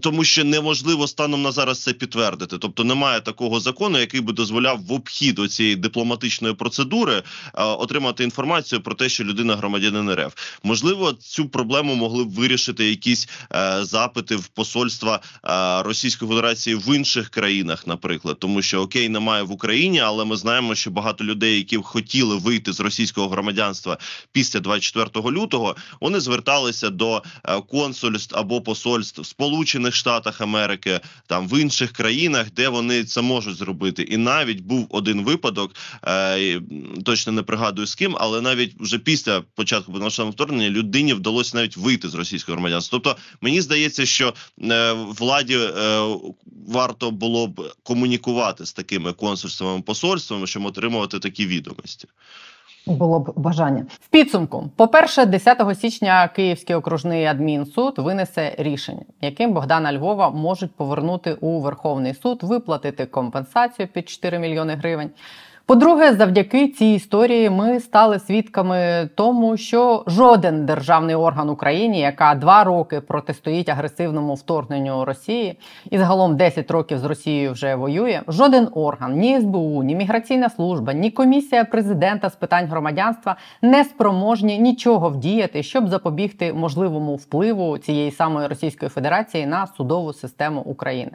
тому 0.00 0.24
що 0.24 0.44
неможливо 0.44 1.06
станом 1.06 1.42
на 1.42 1.52
зараз 1.52 1.82
це 1.82 1.92
підтвердити. 1.92 2.58
Тобто 2.58 2.84
немає 2.84 3.20
такого 3.20 3.60
закону, 3.60 3.98
який 3.98 4.20
би 4.20 4.32
дозволяв 4.32 4.80
в 4.86 4.92
обхід 4.92 5.52
цієї 5.52 5.76
дипломатичної 5.76 6.54
процедури 6.54 7.22
отримати 7.54 8.24
інформацію 8.24 8.80
про 8.80 8.94
те, 8.94 9.08
що 9.08 9.24
людина 9.24 9.56
громадянин 9.56 10.10
РФ. 10.14 10.34
Можливо, 10.62 11.12
цю 11.12 11.48
проблему 11.48 11.94
могли 11.94 12.24
б 12.24 12.30
вирішити 12.30 12.90
якісь 12.90 13.28
е, 13.54 13.84
запити 13.84 14.36
в 14.36 14.46
посольства 14.46 15.20
е, 15.44 15.82
Російської 15.82 16.28
Федерації 16.28 16.76
в 16.76 16.96
інших 16.96 17.28
країнах, 17.28 17.86
наприклад, 17.86 18.38
тому 18.38 18.62
що 18.62 18.80
окей, 18.82 19.08
немає 19.08 19.42
в 19.42 19.52
Україні, 19.52 20.00
але 20.00 20.24
ми 20.24 20.36
знаємо, 20.36 20.74
що 20.74 20.90
багато 20.90 21.24
людей, 21.24 21.56
які 21.56 21.76
хотіли 21.76 22.36
вийти 22.36 22.72
з 22.72 22.80
російського 22.80 23.28
громадянства 23.28 23.98
після 24.32 24.60
24 24.60 25.30
лютого, 25.30 25.76
вони 26.00 26.20
зверталися 26.20 26.90
до 26.90 27.22
е, 27.44 27.60
консульств 27.60 28.36
або 28.38 28.60
посольств 28.60 29.23
в 29.24 29.26
Сполучених 29.26 29.94
Штатах 29.94 30.40
Америки, 30.40 31.00
там 31.26 31.48
в 31.48 31.60
інших 31.60 31.92
країнах, 31.92 32.50
де 32.52 32.68
вони 32.68 33.04
це 33.04 33.22
можуть 33.22 33.56
зробити. 33.56 34.02
І 34.02 34.16
навіть 34.16 34.60
був 34.60 34.86
один 34.90 35.24
випадок, 35.24 35.74
е, 36.06 36.60
точно 37.04 37.32
не 37.32 37.42
пригадую 37.42 37.86
з 37.86 37.94
ким, 37.94 38.16
але 38.20 38.40
навіть 38.40 38.80
вже 38.80 38.98
після 38.98 39.40
початку 39.40 39.92
повномасштабного 39.92 40.32
вторгнення 40.32 40.70
людині 40.70 41.14
вдалося 41.14 41.56
навіть 41.56 41.76
вийти 41.76 42.08
з 42.08 42.14
російського 42.14 42.56
громадянства. 42.56 42.98
Тобто 43.02 43.20
мені 43.40 43.60
здається, 43.60 44.06
що 44.06 44.34
е, 44.62 44.92
владі 44.92 45.56
е, 45.56 46.00
варто 46.68 47.10
було 47.10 47.46
б 47.46 47.74
комунікувати 47.82 48.66
з 48.66 48.72
такими 48.72 49.12
консульствами 49.12 49.82
посольствами, 49.82 50.46
щоб 50.46 50.64
отримувати 50.64 51.18
такі 51.18 51.46
відомості. 51.46 52.08
Було 52.86 53.20
б 53.20 53.32
бажання 53.36 53.86
в 53.88 54.08
підсумку. 54.08 54.70
По 54.76 54.88
перше, 54.88 55.26
10 55.26 55.78
січня 55.80 56.28
Київський 56.28 56.76
окружний 56.76 57.24
адмінсуд 57.24 57.98
винесе 57.98 58.54
рішення, 58.58 59.02
яким 59.20 59.52
Богдана 59.52 59.92
Львова 59.92 60.30
можуть 60.30 60.76
повернути 60.76 61.34
у 61.40 61.60
Верховний 61.60 62.14
суд, 62.14 62.42
виплатити 62.42 63.06
компенсацію 63.06 63.88
під 63.88 64.08
4 64.08 64.38
мільйони 64.38 64.74
гривень. 64.74 65.10
По-друге, 65.66 66.14
завдяки 66.14 66.68
цій 66.68 66.86
історії 66.86 67.50
ми 67.50 67.80
стали 67.80 68.18
свідками 68.18 69.08
тому, 69.14 69.56
що 69.56 70.04
жоден 70.06 70.66
державний 70.66 71.14
орган 71.14 71.50
України, 71.50 71.98
яка 71.98 72.34
два 72.34 72.64
роки 72.64 73.00
протистоїть 73.00 73.68
агресивному 73.68 74.34
вторгненню 74.34 75.04
Росії, 75.04 75.58
і 75.90 75.98
загалом 75.98 76.36
10 76.36 76.70
років 76.70 76.98
з 76.98 77.04
Росією 77.04 77.52
вже 77.52 77.74
воює. 77.74 78.20
Жоден 78.28 78.68
орган, 78.74 79.18
ні 79.18 79.40
СБУ, 79.40 79.82
ні 79.82 79.96
міграційна 79.96 80.50
служба, 80.50 80.92
ні 80.92 81.10
комісія 81.10 81.64
президента 81.64 82.30
з 82.30 82.36
питань 82.36 82.66
громадянства 82.66 83.36
не 83.62 83.84
спроможні 83.84 84.58
нічого 84.58 85.08
вдіяти, 85.08 85.62
щоб 85.62 85.88
запобігти 85.88 86.52
можливому 86.52 87.16
впливу 87.16 87.78
цієї 87.78 88.10
самої 88.10 88.46
Російської 88.46 88.88
Федерації 88.88 89.46
на 89.46 89.66
судову 89.66 90.12
систему 90.12 90.60
України. 90.60 91.10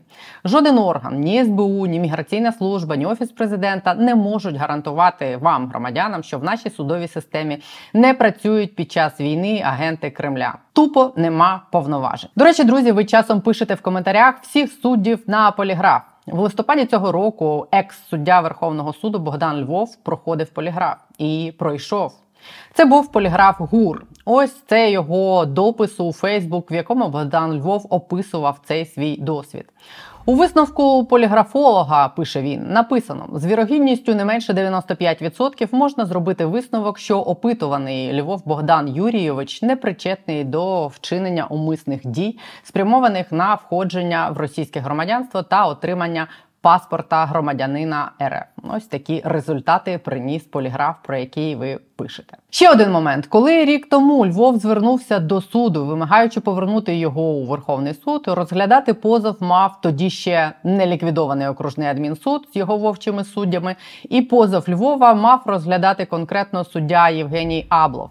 Жоден 0.45 0.77
орган, 0.77 1.19
ні 1.19 1.43
СБУ, 1.43 1.85
ні 1.85 1.99
міграційна 1.99 2.51
служба, 2.51 2.95
ні 2.95 3.05
офіс 3.05 3.31
президента 3.31 3.93
не 3.93 4.15
може 4.15 4.38
можуть 4.39 4.55
гарантувати 4.55 5.37
вам, 5.37 5.69
громадянам, 5.69 6.23
що 6.23 6.39
в 6.39 6.43
нашій 6.43 6.69
судовій 6.69 7.07
системі 7.07 7.61
не 7.93 8.13
працюють 8.13 8.75
під 8.75 8.91
час 8.91 9.19
війни 9.19 9.61
агенти 9.65 10.11
Кремля. 10.11 10.57
Тупо 10.73 11.13
нема 11.15 11.61
повноважень. 11.71 12.29
До 12.35 12.45
речі, 12.45 12.63
друзі, 12.63 12.91
ви 12.91 13.05
часом 13.05 13.41
пишете 13.41 13.73
в 13.73 13.81
коментарях 13.81 14.35
всіх 14.41 14.71
суддів 14.71 15.19
на 15.27 15.51
поліграф. 15.51 16.01
В 16.27 16.39
листопаді 16.39 16.85
цього 16.85 17.11
року 17.11 17.67
екс-суддя 17.71 18.41
Верховного 18.41 18.93
суду 18.93 19.19
Богдан 19.19 19.61
Львов 19.61 19.95
проходив 20.03 20.49
поліграф 20.49 20.97
і 21.17 21.53
пройшов. 21.59 22.13
Це 22.73 22.85
був 22.85 23.11
поліграф 23.11 23.55
ГУР. 23.59 24.05
Ось 24.25 24.63
це 24.67 24.91
його 24.91 25.45
допис 25.45 25.99
у 25.99 26.13
Фейсбук, 26.13 26.71
в 26.71 26.73
якому 26.73 27.09
Богдан 27.09 27.53
Львов 27.53 27.87
описував 27.89 28.59
цей 28.65 28.85
свій 28.85 29.17
досвід. 29.17 29.65
У 30.25 30.35
висновку 30.35 31.05
поліграфолога 31.05 32.07
пише 32.07 32.41
він: 32.41 32.65
написано 32.69 33.27
з 33.33 33.45
вірогідністю 33.45 34.15
не 34.15 34.25
менше 34.25 34.53
95% 34.53 35.67
можна 35.71 36.05
зробити 36.05 36.45
висновок, 36.45 36.99
що 36.99 37.19
опитуваний 37.19 38.21
Львов 38.21 38.45
Богдан 38.45 38.87
Юрійович 38.87 39.61
не 39.61 39.75
причетний 39.75 40.43
до 40.43 40.87
вчинення 40.87 41.45
умисних 41.45 42.07
дій, 42.07 42.39
спрямованих 42.63 43.31
на 43.31 43.55
входження 43.55 44.29
в 44.29 44.37
російське 44.37 44.79
громадянство 44.79 45.43
та 45.43 45.65
отримання 45.65 46.27
паспорта 46.61 47.25
громадянина 47.25 48.11
РФ. 48.21 48.73
Ось 48.75 48.85
такі 48.85 49.21
результати 49.25 49.97
приніс 49.97 50.43
поліграф, 50.43 50.95
про 51.01 51.17
який 51.17 51.55
ви 51.55 51.79
пишете. 51.95 52.37
Ще 52.49 52.71
один 52.71 52.91
момент, 52.91 53.25
коли 53.25 53.65
рік 53.65 53.89
тому 53.89 54.25
Львов 54.25 54.57
звернувся 54.57 55.19
до 55.19 55.41
суду, 55.41 55.85
вимагаючи 55.85 56.39
повернути 56.39 56.95
його 56.95 57.21
у 57.21 57.45
Верховний 57.45 57.93
суд, 57.93 58.23
розглядати 58.27 58.93
позов 58.93 59.35
мав 59.39 59.81
тоді 59.81 60.09
ще 60.09 60.51
не 60.63 60.85
ліквідований 60.85 61.47
окружний 61.47 61.87
адмінсуд 61.87 62.47
з 62.53 62.55
його 62.55 62.77
вовчими 62.77 63.23
суддями, 63.23 63.75
і 64.09 64.21
позов 64.21 64.69
Львова 64.69 65.13
мав 65.13 65.41
розглядати 65.45 66.05
конкретно 66.05 66.63
суддя 66.63 67.09
Євгеній 67.09 67.65
Аблов 67.69 68.09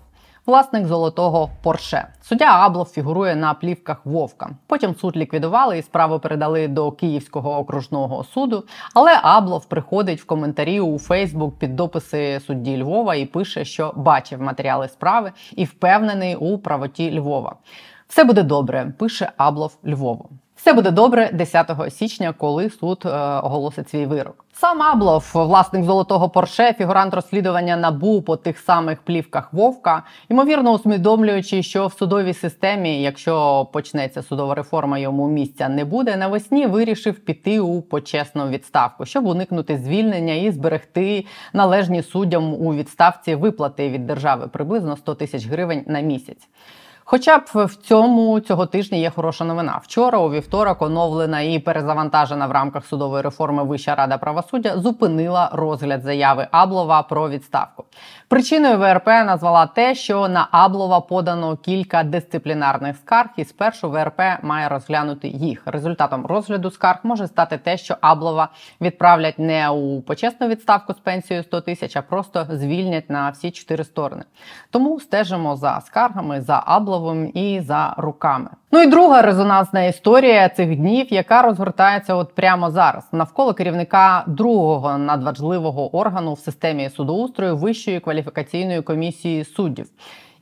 власник 0.48 0.86
золотого 0.86 1.50
Порше. 1.62 2.06
Суддя 2.22 2.44
Аблов 2.44 2.88
фігурує 2.88 3.36
на 3.36 3.54
плівках 3.54 4.06
Вовка. 4.06 4.50
Потім 4.66 4.94
суд 4.94 5.16
ліквідували 5.16 5.78
і 5.78 5.82
справу 5.82 6.18
передали 6.18 6.68
до 6.68 6.92
Київського 6.92 7.58
окружного 7.58 8.24
суду. 8.24 8.64
Але 8.94 9.18
Аблов 9.22 9.64
приходить 9.66 10.20
в 10.20 10.26
коментарі 10.26 10.80
у 10.80 10.98
Фейсбук 10.98 11.58
під 11.58 11.76
дописи 11.76 12.40
судді 12.46 12.82
Львова 12.82 13.14
і 13.14 13.24
пише, 13.24 13.64
що 13.64 13.92
бачив 13.96 14.42
матеріали 14.42 14.88
справи 14.88 15.32
і 15.56 15.64
впевнений 15.64 16.36
у 16.36 16.58
правоті 16.58 17.18
Львова. 17.18 17.56
Все 18.08 18.24
буде 18.24 18.42
добре, 18.42 18.92
пише 18.98 19.32
Аблов 19.36 19.78
Львову. 19.86 20.30
Все 20.58 20.72
буде 20.72 20.90
добре 20.90 21.30
10 21.32 21.70
січня, 21.90 22.34
коли 22.38 22.70
суд 22.70 23.02
е, 23.04 23.08
оголосить 23.42 23.90
свій 23.90 24.06
вирок. 24.06 24.44
Сам 24.52 24.82
Аблов, 24.82 25.30
власник 25.34 25.84
золотого 25.84 26.28
порше, 26.28 26.72
фігурант 26.78 27.14
розслідування 27.14 27.76
набу 27.76 28.22
по 28.22 28.36
тих 28.36 28.58
самих 28.58 29.02
плівках 29.02 29.52
Вовка, 29.52 30.02
ймовірно 30.28 30.72
усвідомлюючи, 30.72 31.62
що 31.62 31.86
в 31.86 31.92
судовій 31.92 32.34
системі, 32.34 33.02
якщо 33.02 33.66
почнеться 33.72 34.22
судова 34.22 34.54
реформа, 34.54 34.98
йому 34.98 35.28
місця 35.28 35.68
не 35.68 35.84
буде. 35.84 36.16
Навесні 36.16 36.66
вирішив 36.66 37.24
піти 37.24 37.60
у 37.60 37.82
почесну 37.82 38.48
відставку, 38.48 39.06
щоб 39.06 39.26
уникнути 39.26 39.78
звільнення 39.78 40.34
і 40.34 40.50
зберегти 40.50 41.24
належні 41.52 42.02
суддям 42.02 42.54
у 42.54 42.74
відставці 42.74 43.34
виплати 43.34 43.88
від 43.88 44.06
держави 44.06 44.48
приблизно 44.48 44.96
100 44.96 45.14
тисяч 45.14 45.46
гривень 45.46 45.84
на 45.86 46.00
місяць. 46.00 46.48
Хоча 47.10 47.38
б 47.38 47.42
в 47.54 47.76
цьому 47.76 48.40
цього 48.40 48.66
тижня 48.66 48.98
є 48.98 49.10
хороша 49.10 49.44
новина. 49.44 49.80
Вчора, 49.82 50.18
у 50.18 50.30
вівторок, 50.30 50.82
оновлена 50.82 51.40
і 51.40 51.58
перезавантажена 51.58 52.46
в 52.46 52.50
рамках 52.50 52.86
судової 52.86 53.22
реформи 53.22 53.64
Вища 53.64 53.94
рада 53.94 54.18
правосуддя 54.18 54.78
зупинила 54.78 55.50
розгляд 55.52 56.02
заяви 56.02 56.48
Аблова 56.50 57.02
про 57.02 57.28
відставку. 57.28 57.84
Причиною 58.28 58.78
ВРП 58.78 59.06
назвала 59.06 59.66
те, 59.66 59.94
що 59.94 60.28
на 60.28 60.48
Аблова 60.50 61.00
подано 61.00 61.56
кілька 61.56 62.02
дисциплінарних 62.02 62.96
скарг, 62.96 63.28
і 63.36 63.44
спершу 63.44 63.90
ВРП 63.90 64.20
має 64.42 64.68
розглянути 64.68 65.28
їх. 65.28 65.62
Результатом 65.66 66.26
розгляду 66.26 66.70
скарг 66.70 66.98
може 67.02 67.26
стати 67.26 67.58
те, 67.58 67.76
що 67.76 67.96
Аблова 68.00 68.48
відправлять 68.80 69.38
не 69.38 69.70
у 69.70 70.02
почесну 70.02 70.48
відставку 70.48 70.92
з 70.92 70.98
пенсією 70.98 71.44
100 71.44 71.60
тисяч, 71.60 71.96
а 71.96 72.02
просто 72.02 72.46
звільнять 72.50 73.10
на 73.10 73.30
всі 73.30 73.50
чотири 73.50 73.84
сторони. 73.84 74.22
Тому 74.70 75.00
стежимо 75.00 75.56
за 75.56 75.80
скаргами 75.80 76.40
за 76.40 76.62
Абловим 76.66 77.30
і 77.34 77.60
за 77.60 77.94
руками. 77.96 78.50
Ну 78.72 78.82
і 78.82 78.86
друга 78.86 79.22
резонансна 79.22 79.84
історія 79.84 80.48
цих 80.48 80.76
днів, 80.76 81.06
яка 81.10 81.42
розгортається 81.42 82.14
от 82.14 82.34
прямо 82.34 82.70
зараз. 82.70 83.04
Навколо 83.12 83.54
керівника 83.54 84.24
другого 84.26 84.98
надважливого 84.98 85.96
органу 85.96 86.34
в 86.34 86.38
системі 86.38 86.90
судоустрою 86.90 87.56
Вищої 87.56 88.00
кваліфікаційної 88.00 88.82
комісії 88.82 89.44
суддів, 89.44 89.86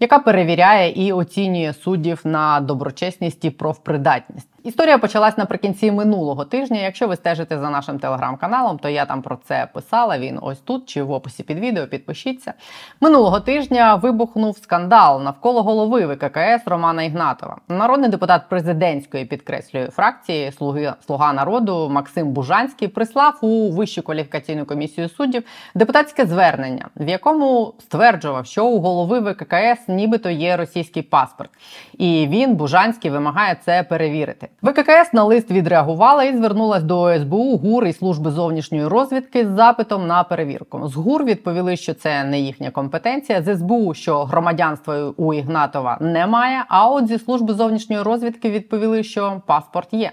яка 0.01 0.19
перевіряє 0.19 0.91
і 0.91 1.13
оцінює 1.13 1.73
суддів 1.73 2.21
на 2.25 2.61
доброчесність 2.61 3.45
і 3.45 3.51
профпридатність. 3.51 4.49
Історія 4.67 4.99
почалась 4.99 5.39
наприкінці 5.39 5.93
минулого 5.93 6.45
тижня. 6.45 6.81
Якщо 6.81 7.09
ви 7.09 7.17
стежите 7.17 7.59
за 7.59 7.71
нашим 7.71 7.99
телеграм-каналом, 7.99 8.79
то 8.79 8.89
я 8.89 9.05
там 9.05 9.23
про 9.23 9.39
це 9.45 9.69
писала. 9.75 10.19
Він 10.19 10.39
ось 10.43 10.59
тут 10.59 10.87
чи 10.87 11.03
в 11.03 11.11
описі 11.11 11.43
під 11.43 11.59
відео. 11.59 11.87
Підпишіться. 11.87 12.53
Минулого 13.01 13.41
тижня 13.41 13.95
вибухнув 13.95 14.59
скандал 14.59 15.23
навколо 15.23 15.63
голови 15.63 16.07
ВККС 16.07 16.67
Романа 16.67 17.03
Ігнатова. 17.03 17.57
Народний 17.69 18.11
депутат 18.11 18.43
президентської 18.49 19.25
підкреслює 19.25 19.89
фракції 19.89 20.53
Слуги 20.53 20.93
Слуга 21.07 21.33
народу 21.33 21.89
Максим 21.91 22.29
Бужанський 22.29 22.89
прислав 22.89 23.39
у 23.41 23.71
Вищу 23.71 24.03
кваліфікаційну 24.03 24.65
комісію 24.65 25.09
суддів 25.09 25.43
депутатське 25.75 26.27
звернення, 26.27 26.89
в 26.97 27.09
якому 27.09 27.75
стверджував, 27.79 28.47
що 28.47 28.67
у 28.67 28.81
голови 28.81 29.21
ВККС 29.21 29.86
нібито 29.89 30.31
є 30.31 30.57
російський 30.57 31.03
паспорт, 31.03 31.51
і 31.99 32.27
він 32.31 32.55
Бужанський 32.55 33.11
вимагає 33.11 33.57
це 33.65 33.83
перевірити. 33.83 34.49
ВККС 34.63 35.13
на 35.13 35.25
лист 35.25 35.51
відреагувала 35.51 36.25
і 36.25 36.37
звернулась 36.37 36.83
до 36.83 37.19
СБУ 37.19 37.57
ГУР 37.57 37.87
і 37.87 37.93
служби 37.93 38.31
зовнішньої 38.31 38.87
розвідки 38.87 39.47
з 39.47 39.49
запитом 39.49 40.07
на 40.07 40.25
перевірку. 40.25 40.89
З 40.89 40.95
ГУР 40.95 41.25
відповіли, 41.25 41.77
що 41.77 41.95
це 41.95 42.25
не 42.25 42.41
їхня 42.41 42.71
компетенція. 42.71 43.43
З 43.43 43.57
СБУ, 43.57 43.95
що 43.95 44.25
громадянства 44.25 45.13
у 45.17 45.35
Ігнатова 45.35 45.99
немає. 46.01 46.65
А 46.69 46.89
от 46.89 47.09
зі 47.09 47.19
служби 47.19 47.55
зовнішньої 47.55 48.03
розвідки 48.03 48.51
відповіли, 48.51 49.03
що 49.03 49.43
паспорт 49.47 49.89
є. 49.93 50.13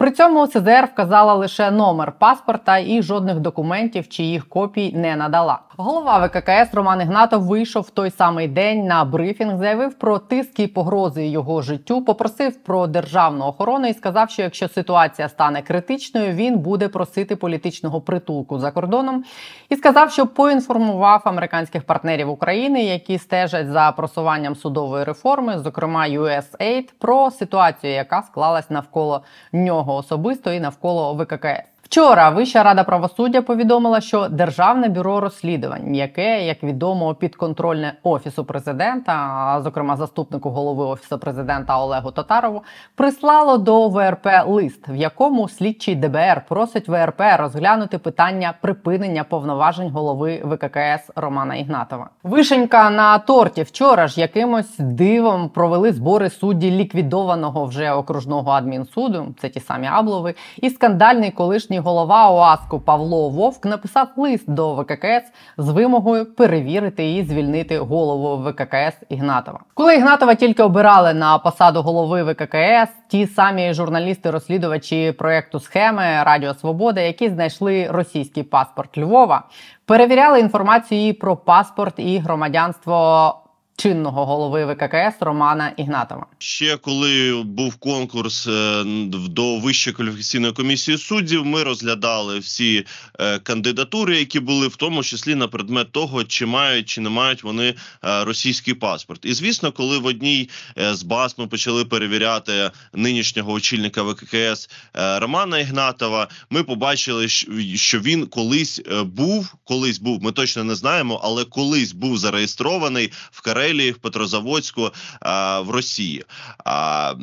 При 0.00 0.10
цьому 0.10 0.46
СЗР 0.46 0.88
вказала 0.92 1.34
лише 1.34 1.70
номер 1.70 2.12
паспорта 2.18 2.78
і 2.78 3.02
жодних 3.02 3.40
документів, 3.40 4.08
чи 4.08 4.22
їх 4.22 4.48
копій 4.48 4.92
не 4.92 5.16
надала. 5.16 5.58
Голова 5.76 6.26
ВККС 6.26 6.74
Роман 6.74 7.00
Ігнатов 7.00 7.42
вийшов 7.42 7.82
в 7.82 7.90
той 7.90 8.10
самий 8.10 8.48
день 8.48 8.86
на 8.86 9.04
брифінг, 9.04 9.58
заявив 9.58 9.94
про 9.94 10.18
тиск 10.18 10.60
і 10.60 10.66
погрози 10.66 11.26
його 11.26 11.62
життю, 11.62 12.04
попросив 12.04 12.56
про 12.64 12.86
державну 12.86 13.44
охорону 13.44 13.86
і 13.86 13.94
сказав, 13.94 14.30
що 14.30 14.42
якщо 14.42 14.68
ситуація 14.68 15.28
стане 15.28 15.62
критичною, 15.62 16.32
він 16.32 16.58
буде 16.58 16.88
просити 16.88 17.36
політичного 17.36 18.00
притулку 18.00 18.58
за 18.58 18.70
кордоном. 18.70 19.24
І 19.68 19.76
сказав, 19.76 20.10
що 20.10 20.26
поінформував 20.26 21.22
американських 21.24 21.82
партнерів 21.82 22.30
України, 22.30 22.84
які 22.84 23.18
стежать 23.18 23.68
за 23.68 23.92
просуванням 23.92 24.56
судової 24.56 25.04
реформи, 25.04 25.58
зокрема 25.58 26.06
USAID, 26.08 26.88
про 26.98 27.30
ситуацію, 27.30 27.92
яка 27.92 28.22
склалась 28.22 28.70
навколо 28.70 29.22
нього 29.52 29.89
особисто 29.96 30.52
і 30.52 30.60
навколо 30.60 31.14
ВККС. 31.14 31.79
Вчора 31.90 32.30
Вища 32.30 32.62
рада 32.62 32.84
правосуддя 32.84 33.42
повідомила, 33.42 34.00
що 34.00 34.28
Державне 34.28 34.88
бюро 34.88 35.20
розслідувань, 35.20 35.94
яке, 35.94 36.46
як 36.46 36.62
відомо, 36.62 37.14
підконтрольне 37.14 37.94
офісу 38.02 38.44
президента, 38.44 39.12
а 39.12 39.60
зокрема 39.62 39.96
заступнику 39.96 40.50
голови 40.50 40.84
офісу 40.84 41.18
президента 41.18 41.78
Олегу 41.78 42.10
Татарову, 42.10 42.62
прислало 42.94 43.58
до 43.58 43.88
ВРП 43.88 44.26
лист, 44.46 44.88
в 44.88 44.94
якому 44.94 45.48
слідчий 45.48 45.94
ДБР 45.94 46.42
просить 46.48 46.88
ВРП 46.88 47.22
розглянути 47.38 47.98
питання 47.98 48.54
припинення 48.60 49.24
повноважень 49.24 49.90
голови 49.90 50.42
ВККС 50.44 51.10
Романа 51.16 51.54
Ігнатова. 51.54 52.10
Вишенька 52.22 52.90
на 52.90 53.18
торті 53.18 53.62
вчора 53.62 54.06
ж 54.06 54.20
якимось 54.20 54.78
дивом 54.78 55.48
провели 55.48 55.92
збори 55.92 56.30
судді 56.30 56.70
ліквідованого 56.70 57.64
вже 57.64 57.92
окружного 57.92 58.50
адмінсуду. 58.50 59.34
Це 59.40 59.48
ті 59.48 59.60
самі 59.60 59.86
Аблови, 59.86 60.34
і 60.56 60.70
скандальний 60.70 61.30
колишній 61.30 61.79
голова 61.80 62.30
ОАСКу 62.30 62.80
Павло 62.80 63.28
Вовк 63.28 63.64
написав 63.64 64.08
лист 64.16 64.50
до 64.50 64.74
ВККС 64.74 65.32
з 65.58 65.68
вимогою 65.68 66.34
перевірити 66.34 67.14
і 67.14 67.24
звільнити 67.24 67.78
голову 67.78 68.50
ВККС 68.50 68.96
Ігнатова. 69.08 69.60
Коли 69.74 69.94
Ігнатова 69.94 70.34
тільки 70.34 70.62
обирали 70.62 71.14
на 71.14 71.38
посаду 71.38 71.82
голови 71.82 72.22
ВККС, 72.22 72.94
ті 73.08 73.26
самі 73.26 73.72
журналісти-розслідувачі 73.74 75.12
проекту 75.12 75.60
схеми 75.60 76.02
Радіо 76.02 76.54
Свобода, 76.54 77.00
які 77.00 77.28
знайшли 77.28 77.86
російський 77.90 78.42
паспорт 78.42 78.98
Львова, 78.98 79.42
перевіряли 79.86 80.40
інформацію 80.40 81.14
про 81.14 81.36
паспорт 81.36 81.94
і 81.96 82.18
громадянство 82.18 83.39
чинного 83.80 84.26
голови 84.26 84.64
ВККС 84.64 85.16
Романа 85.20 85.72
Ігнатова. 85.76 86.26
Ще 86.38 86.76
коли 86.76 87.42
був 87.44 87.76
конкурс 87.76 88.46
е, 88.46 88.84
до 89.12 89.58
Вищої 89.58 89.96
кваліфікаційної 89.96 90.52
комісії 90.52 90.98
суддів, 90.98 91.46
ми 91.46 91.62
розглядали 91.62 92.38
всі 92.38 92.86
е, 93.20 93.38
кандидатури, 93.38 94.18
які 94.18 94.40
були 94.40 94.68
в 94.68 94.76
тому 94.76 95.02
числі 95.02 95.34
на 95.34 95.48
предмет 95.48 95.92
того, 95.92 96.24
чи 96.24 96.46
мають 96.46 96.88
чи 96.88 97.00
не 97.00 97.08
мають 97.08 97.42
вони 97.42 97.74
е, 98.04 98.24
російський 98.24 98.74
паспорт. 98.74 99.24
І 99.24 99.34
звісно, 99.34 99.72
коли 99.72 99.98
в 99.98 100.06
одній 100.06 100.48
з 100.76 101.02
баз 101.02 101.34
ми 101.38 101.46
почали 101.46 101.84
перевіряти 101.84 102.70
нинішнього 102.94 103.52
очільника 103.52 104.02
ВККС 104.02 104.70
Романа 104.94 105.58
Ігнатова, 105.58 106.28
ми 106.50 106.62
побачили, 106.62 107.28
що 107.74 108.00
він 108.00 108.26
колись 108.26 108.82
був, 109.04 109.54
колись 109.64 109.98
був. 109.98 110.22
Ми 110.22 110.32
точно 110.32 110.64
не 110.64 110.74
знаємо, 110.74 111.20
але 111.24 111.44
колись 111.44 111.92
був 111.92 112.18
зареєстрований 112.18 113.12
в 113.30 113.40
Карелі 113.40 113.69
Карелії, 113.70 113.92
в 113.92 113.98
Петрозаводську 113.98 114.90
а, 115.20 115.60
в 115.60 115.70
Росії. 115.70 116.24
А, 116.64 117.14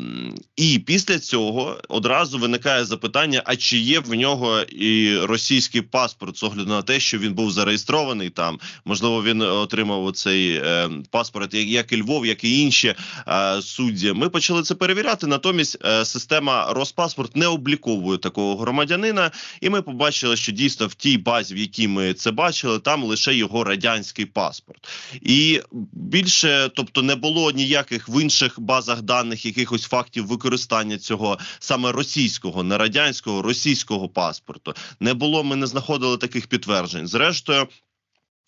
І 0.56 0.80
після 0.80 1.20
цього 1.20 1.78
одразу 1.90 2.38
виникає 2.38 2.86
запитання: 2.86 3.42
а 3.46 3.56
чи 3.56 3.78
є 3.78 4.00
в 4.00 4.14
нього 4.14 4.62
і 4.62 5.18
російський 5.18 5.82
паспорт 5.82 6.38
з 6.38 6.44
огляду 6.44 6.70
на 6.70 6.82
те, 6.82 7.00
що 7.00 7.18
він 7.18 7.34
був 7.34 7.52
зареєстрований 7.52 8.30
там? 8.30 8.60
Можливо, 8.86 9.24
він 9.24 9.42
отримав 9.42 10.12
цей 10.12 10.52
е, 10.52 10.90
паспорт, 11.12 11.54
як, 11.54 11.92
і 11.92 12.02
Львов, 12.02 12.26
як 12.26 12.44
і 12.44 12.62
інші 12.62 12.96
е, 13.28 13.62
судді. 13.62 14.14
Ми 14.14 14.30
почали 14.30 14.64
це 14.64 14.76
перевіряти. 14.76 15.28
Натомість 15.28 15.78
е, 15.86 16.06
система 16.06 16.74
Роспаспорт 16.74 17.36
не 17.36 17.48
обліковує 17.48 18.18
такого 18.18 18.58
громадянина, 18.58 19.32
і 19.62 19.70
ми 19.70 19.82
побачили, 19.82 20.36
що 20.36 20.52
дійсно 20.52 20.88
в 20.88 20.94
тій 20.94 21.18
базі, 21.18 21.56
в 21.56 21.58
якій 21.58 21.88
ми 21.88 22.14
це 22.14 22.32
бачили, 22.32 22.80
там 22.80 23.04
лише 23.04 23.36
його 23.36 23.64
радянський 23.64 24.26
паспорт, 24.26 24.88
і 25.22 25.62
більш 25.92 26.37
більше, 26.38 26.70
тобто 26.76 27.02
не 27.02 27.16
було 27.16 27.52
ніяких 27.52 28.10
в 28.10 28.22
інших 28.22 28.60
базах 28.60 29.02
даних 29.02 29.46
якихось 29.46 29.84
фактів 29.84 30.28
використання 30.28 30.98
цього 30.98 31.38
саме 31.60 31.92
російського, 31.92 32.64
не 32.64 32.78
радянського, 32.78 33.42
російського 33.42 34.10
паспорту. 34.10 34.74
Не 35.00 35.14
було. 35.14 35.44
Ми 35.44 35.56
не 35.56 35.68
знаходили 35.68 36.18
таких 36.18 36.48
підтверджень. 36.48 37.08
Зрештою. 37.08 37.68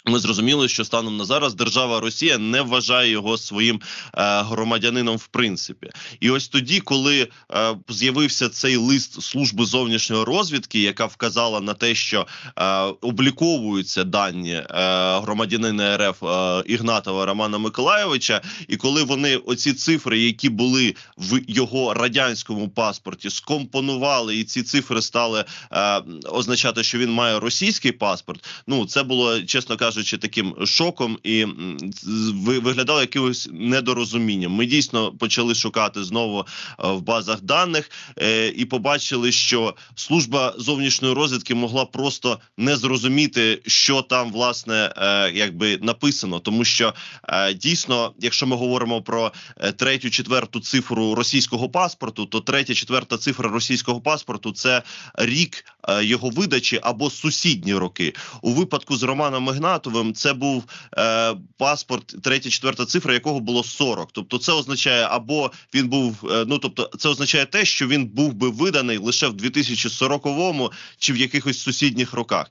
Ми 0.06 0.20
зрозуміли, 0.20 0.68
що 0.68 0.86
станом 0.86 1.18
на 1.18 1.26
зараз 1.26 1.54
держава 1.54 2.00
Росія 2.00 2.38
не 2.38 2.62
вважає 2.62 3.12
його 3.12 3.38
своїм 3.38 3.82
е, 4.18 4.42
громадянином 4.42 5.18
в 5.18 5.28
принципі, 5.28 5.90
і 6.20 6.30
ось 6.30 6.48
тоді, 6.48 6.80
коли 6.80 7.28
е, 7.52 7.76
з'явився 7.90 8.50
цей 8.50 8.78
лист 8.78 9.22
служби 9.22 9.66
зовнішньої 9.66 10.24
розвідки, 10.24 10.82
яка 10.82 11.06
вказала 11.06 11.60
на 11.60 11.74
те, 11.74 11.96
що 11.96 12.28
е, 12.58 12.64
обліковуються 13.02 14.04
дані 14.04 14.54
е, 14.54 14.66
громадянина 15.20 15.98
РФ 15.98 16.24
е, 16.24 16.64
Ігнатова 16.66 17.26
Романа 17.26 17.58
Миколаєвича, 17.58 18.42
і 18.68 18.78
коли 18.78 19.04
вони 19.04 19.38
оці 19.38 19.74
цифри, 19.74 20.20
які 20.20 20.50
були 20.50 20.96
в 21.18 21.40
його 21.48 21.94
радянському 21.94 22.70
паспорті, 22.70 23.30
скомпонували, 23.30 24.38
і 24.38 24.44
ці 24.44 24.64
цифри 24.64 25.02
стали 25.02 25.46
е, 25.72 26.02
означати, 26.30 26.84
що 26.84 26.98
він 26.98 27.12
має 27.12 27.40
російський 27.40 27.92
паспорт. 27.92 28.48
Ну 28.68 28.86
це 28.86 29.04
було 29.04 29.42
чесно 29.42 29.78
кажучи, 29.78 29.88
кажучи, 29.89 30.17
таким 30.17 30.56
шоком 30.65 31.17
і 31.23 31.45
виглядало 32.63 33.02
якимось 33.02 33.49
недорозумінням. 33.52 34.52
Ми 34.52 34.65
дійсно 34.65 35.12
почали 35.12 35.56
шукати 35.56 36.04
знову 36.04 36.39
е, 36.39 36.43
в 36.88 37.02
базах 37.02 37.41
даних 37.41 37.91
е, 38.17 38.47
і 38.47 38.65
побачили, 38.65 39.32
що 39.32 39.75
служба 39.95 40.54
зовнішньої 40.58 41.13
розвідки 41.13 41.56
могла 41.56 41.86
просто 41.86 42.39
не 42.58 42.78
зрозуміти, 42.78 43.62
що 43.67 44.02
там 44.02 44.32
власне 44.32 44.93
е, 44.97 45.32
якби 45.34 45.78
написано, 45.82 46.39
тому 46.39 46.65
що 46.65 46.93
дійсно, 47.56 48.13
якщо 48.19 48.47
ми 48.47 48.56
говоримо 48.56 49.02
про 49.02 49.32
третю, 49.75 50.10
четверту 50.10 50.60
цифру 50.60 51.15
російського 51.15 51.69
паспорту, 51.69 52.25
то 52.25 52.39
третя, 52.39 52.73
четверта 52.73 53.17
цифра 53.17 53.49
російського 53.49 54.02
паспорту 54.02 54.52
це 54.52 54.84
рік 55.15 55.65
його 56.02 56.30
видачі 56.30 56.80
або 56.84 57.10
сусідні 57.10 57.74
роки 57.74 58.13
у 58.42 58.52
випадку 58.52 58.96
з 58.96 59.04
Романом 59.04 59.50
Ахматовим 59.50 60.13
це 60.13 60.34
був 60.34 60.63
е, 60.98 61.36
паспорт, 61.58 62.15
третя, 62.24 62.50
четверта 62.50 62.86
цифра, 62.86 63.13
якого 63.13 63.39
було 63.39 63.63
40. 63.63 64.12
Тобто, 64.12 64.38
це 64.38 64.52
означає, 64.52 65.08
або 65.12 65.52
він 65.74 65.88
був. 65.88 66.32
Е, 66.32 66.46
ну 66.48 66.58
тобто, 66.58 66.89
це 66.98 67.10
означає 67.10 67.46
те, 67.46 67.65
що 67.65 67.88
він 67.88 68.06
був 68.06 68.34
би 68.34 68.50
виданий 68.50 68.98
лише 68.98 69.28
в 69.28 69.34
2040-му 69.34 70.72
чи 70.98 71.13
в 71.13 71.18
якихось 71.18 71.60
сусідніх 71.60 72.13
роках. 72.13 72.48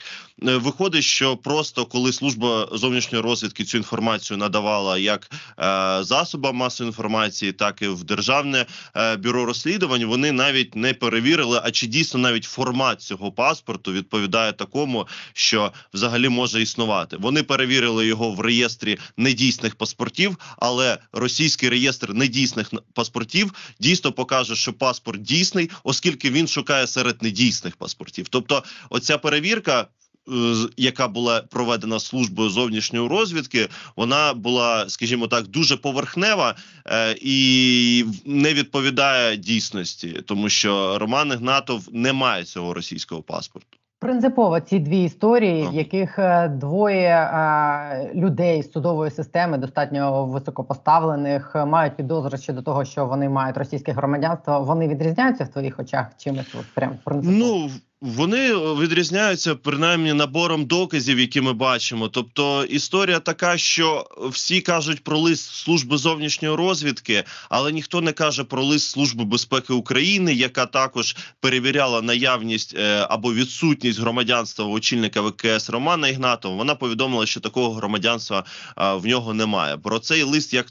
Е, 0.47 0.57
виходить, 0.57 1.05
що 1.05 1.37
просто 1.37 1.87
коли 1.87 2.13
служба 2.13 2.69
зовнішньої 2.73 3.25
розвідки 3.25 3.65
цю 3.65 3.79
інформацію 3.79 4.37
надавала 4.37 4.99
як 4.99 5.31
е, 5.33 6.05
засобам 6.05 6.57
масової 6.57 6.89
інформації, 6.89 7.53
так 7.53 7.83
і 7.83 7.89
в 7.89 8.05
державне 8.05 8.67
е, 8.97 9.17
бюро 9.17 9.45
розслідувань, 9.45 10.05
вони 10.05 10.33
навіть 10.33 10.77
не 10.77 10.95
перевірили, 10.95 11.61
а 11.65 11.71
чи 11.71 11.87
дійсно 11.87 12.21
навіть 12.21 12.45
формат 12.45 13.01
цього 13.01 13.18
паспорту 13.37 13.93
відповідає 13.93 14.53
такому, 14.53 15.07
що 15.33 15.73
взагалі 15.95 16.29
може 16.29 16.63
існувати. 16.63 17.17
Вони 17.17 17.43
перевірили 17.43 18.07
його 18.07 18.31
в 18.31 18.41
реєстрі 18.41 18.99
недійсних 19.17 19.75
паспортів, 19.75 20.37
але 20.59 20.99
російський 21.13 21.69
реєстр 21.69 22.13
недійсних 22.13 22.73
паспортів 22.95 23.53
дійсно 23.81 24.13
покаже, 24.13 24.57
що 24.57 24.73
паспорт 24.73 25.23
дійсний, 25.23 25.71
оскільки 25.85 26.31
він 26.31 26.49
шукає 26.49 26.87
серед 26.87 27.23
недійсних 27.23 27.77
паспортів. 27.77 28.29
Тобто, 28.29 28.65
оця 28.91 29.19
перевірка. 29.19 29.87
Е, 30.33 30.69
яка 30.77 31.09
була 31.09 31.41
проведена 31.41 32.01
службою 32.01 32.51
зовнішньої 32.51 33.09
розвідки, 33.09 33.69
вона 33.97 34.35
була, 34.35 34.89
скажімо 34.89 35.27
так, 35.27 35.47
дуже 35.47 35.77
поверхнева 35.77 36.55
е, 36.87 37.17
і 37.21 38.05
не 38.25 38.55
відповідає 38.55 39.37
дійсності, 39.37 40.23
тому 40.27 40.49
що 40.49 40.99
Роман 40.99 41.29
Ігнатов 41.29 41.89
не 41.93 42.13
має 42.13 42.45
цього 42.45 42.75
російського 42.75 43.23
паспорту. 43.23 43.79
Принципово 44.01 44.61
ці 44.61 44.79
дві 44.79 45.03
історії, 45.03 45.69
в 45.69 45.75
яких 45.75 46.19
е, 46.19 46.49
двоє 46.49 47.31
а, 47.33 48.05
людей 48.15 48.63
з 48.63 48.73
судової 48.73 49.11
системи 49.11 49.59
достатньо 49.59 50.27
високопоставлених 50.27 51.57
мають 51.67 51.97
підозри 51.97 52.39
щодо 52.39 52.63
того, 52.63 52.85
що 52.85 53.07
вони 53.07 53.29
мають 53.29 53.57
російське 53.57 53.93
громадянство. 53.93 54.61
Вони 54.61 54.89
відрізняються 54.89 55.45
в 55.45 55.49
твоїх 55.49 55.79
очах 55.79 56.07
чимось 56.19 56.55
прям 56.75 56.91
принципово? 57.05 57.39
Ну 57.39 57.71
вони 58.01 58.55
відрізняються 58.55 59.55
принаймні 59.55 60.13
набором 60.13 60.65
доказів, 60.67 61.21
які 61.21 61.41
ми 61.41 61.53
бачимо. 61.53 62.09
Тобто 62.09 62.65
історія 62.65 63.21
така, 63.21 63.59
що 63.59 64.07
всі 64.31 64.61
кажуть 64.61 65.05
про 65.05 65.19
лист 65.19 65.55
служби 65.55 65.97
зовнішньої 65.97 66.55
розвідки, 66.55 67.25
але 67.49 67.73
ніхто 67.73 68.01
не 68.01 68.13
каже 68.13 68.45
про 68.45 68.65
лист 68.65 68.91
служби 68.91 69.25
безпеки 69.25 69.73
України, 69.73 70.35
яка 70.35 70.67
також 70.67 71.17
перевіряла 71.41 72.03
наявність 72.03 72.75
е, 72.79 73.07
або 73.11 73.35
відсутність 73.35 74.01
громадянства 74.01 74.65
очільника 74.65 75.21
ВКС 75.21 75.71
Романа 75.71 76.09
Ігнатова. 76.09 76.57
Вона 76.57 76.75
повідомила, 76.75 77.27
що 77.27 77.41
такого 77.41 77.75
громадянства 77.75 78.45
в 78.77 79.07
нього 79.07 79.35
немає. 79.35 79.77
Про 79.77 79.99
цей 79.99 80.23
лист 80.23 80.55
як 80.55 80.67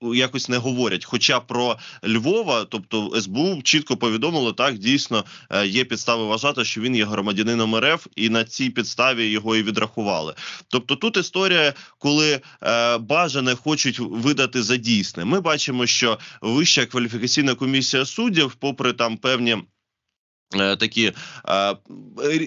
якось 0.00 0.48
не 0.48 0.56
говорять. 0.56 1.04
Хоча 1.04 1.40
про 1.40 1.76
Львова, 2.08 2.64
тобто 2.68 3.20
СБУ, 3.20 3.62
чітко 3.62 3.96
повідомили 3.96 4.52
так, 4.52 4.78
дійсно 4.78 5.24
е, 5.50 5.66
є 5.66 5.84
підстави 5.84 6.33
вважати, 6.34 6.64
що 6.64 6.80
він 6.80 6.96
є 6.96 7.04
громадянином 7.04 7.76
РФ, 7.76 8.06
і 8.16 8.28
на 8.28 8.44
цій 8.44 8.70
підставі 8.70 9.26
його 9.26 9.56
і 9.56 9.62
відрахували. 9.62 10.34
Тобто, 10.68 10.96
тут 10.96 11.16
історія, 11.16 11.74
коли 11.98 12.40
е, 12.62 12.98
бажане 12.98 13.54
хочуть 13.54 13.98
видати 13.98 14.62
за 14.62 14.76
дійсне. 14.76 15.24
Ми 15.24 15.40
бачимо, 15.40 15.86
що 15.86 16.18
вища 16.40 16.86
кваліфікаційна 16.86 17.54
комісія 17.54 18.04
суддів, 18.04 18.54
попри 18.54 18.92
там 18.92 19.16
певні. 19.16 19.56
Е, 20.54 20.76
такі 20.76 21.12
е, 21.48 21.76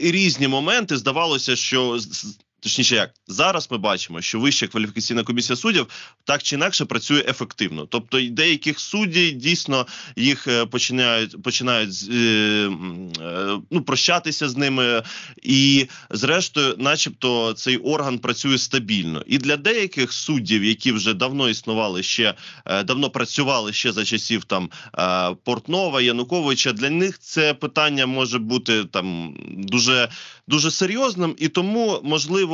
різні 0.01 0.47
моменти 0.47 0.97
здавалося, 0.97 1.55
що 1.55 1.99
Точніше, 2.59 2.95
як 2.95 3.13
зараз 3.27 3.71
ми 3.71 3.77
бачимо, 3.77 4.21
що 4.21 4.39
вища 4.39 4.67
кваліфікаційна 4.67 5.23
комісія 5.23 5.55
суддів 5.55 5.87
так 6.23 6.43
чи 6.43 6.55
інакше 6.55 6.85
працює 6.85 7.23
ефективно. 7.27 7.85
Тобто, 7.85 8.21
деяких 8.21 8.79
суддів 8.79 9.37
дійсно 9.37 9.87
їх 10.15 10.47
е, 10.47 10.65
починають 10.65 11.43
починають 11.43 12.07
е, 12.11 12.15
е, 12.15 13.59
ну, 13.71 13.81
прощатися 13.81 14.49
з 14.49 14.57
ними, 14.57 15.03
і 15.43 15.87
зрештою, 16.09 16.75
начебто, 16.77 17.53
цей 17.53 17.77
орган 17.77 18.19
працює 18.19 18.57
стабільно. 18.57 19.23
І 19.27 19.37
для 19.37 19.57
деяких 19.57 20.13
суддів, 20.13 20.63
які 20.63 20.91
вже 20.91 21.13
давно 21.13 21.49
існували 21.49 22.03
ще 22.03 22.33
е, 22.65 22.83
давно 22.83 23.09
працювали 23.09 23.73
ще 23.73 23.91
за 23.91 24.05
часів 24.05 24.43
там 24.43 24.69
е, 24.99 25.35
Портнова, 25.43 26.01
Януковича. 26.01 26.73
Для 26.73 26.89
них 26.89 27.19
це 27.19 27.53
питання 27.53 28.05
може 28.05 28.39
бути 28.39 28.85
там 28.85 29.37
дуже 29.47 30.09
дуже 30.47 30.71
серйозним, 30.71 31.35
і 31.37 31.47
тому 31.47 31.99
можливо. 32.03 32.46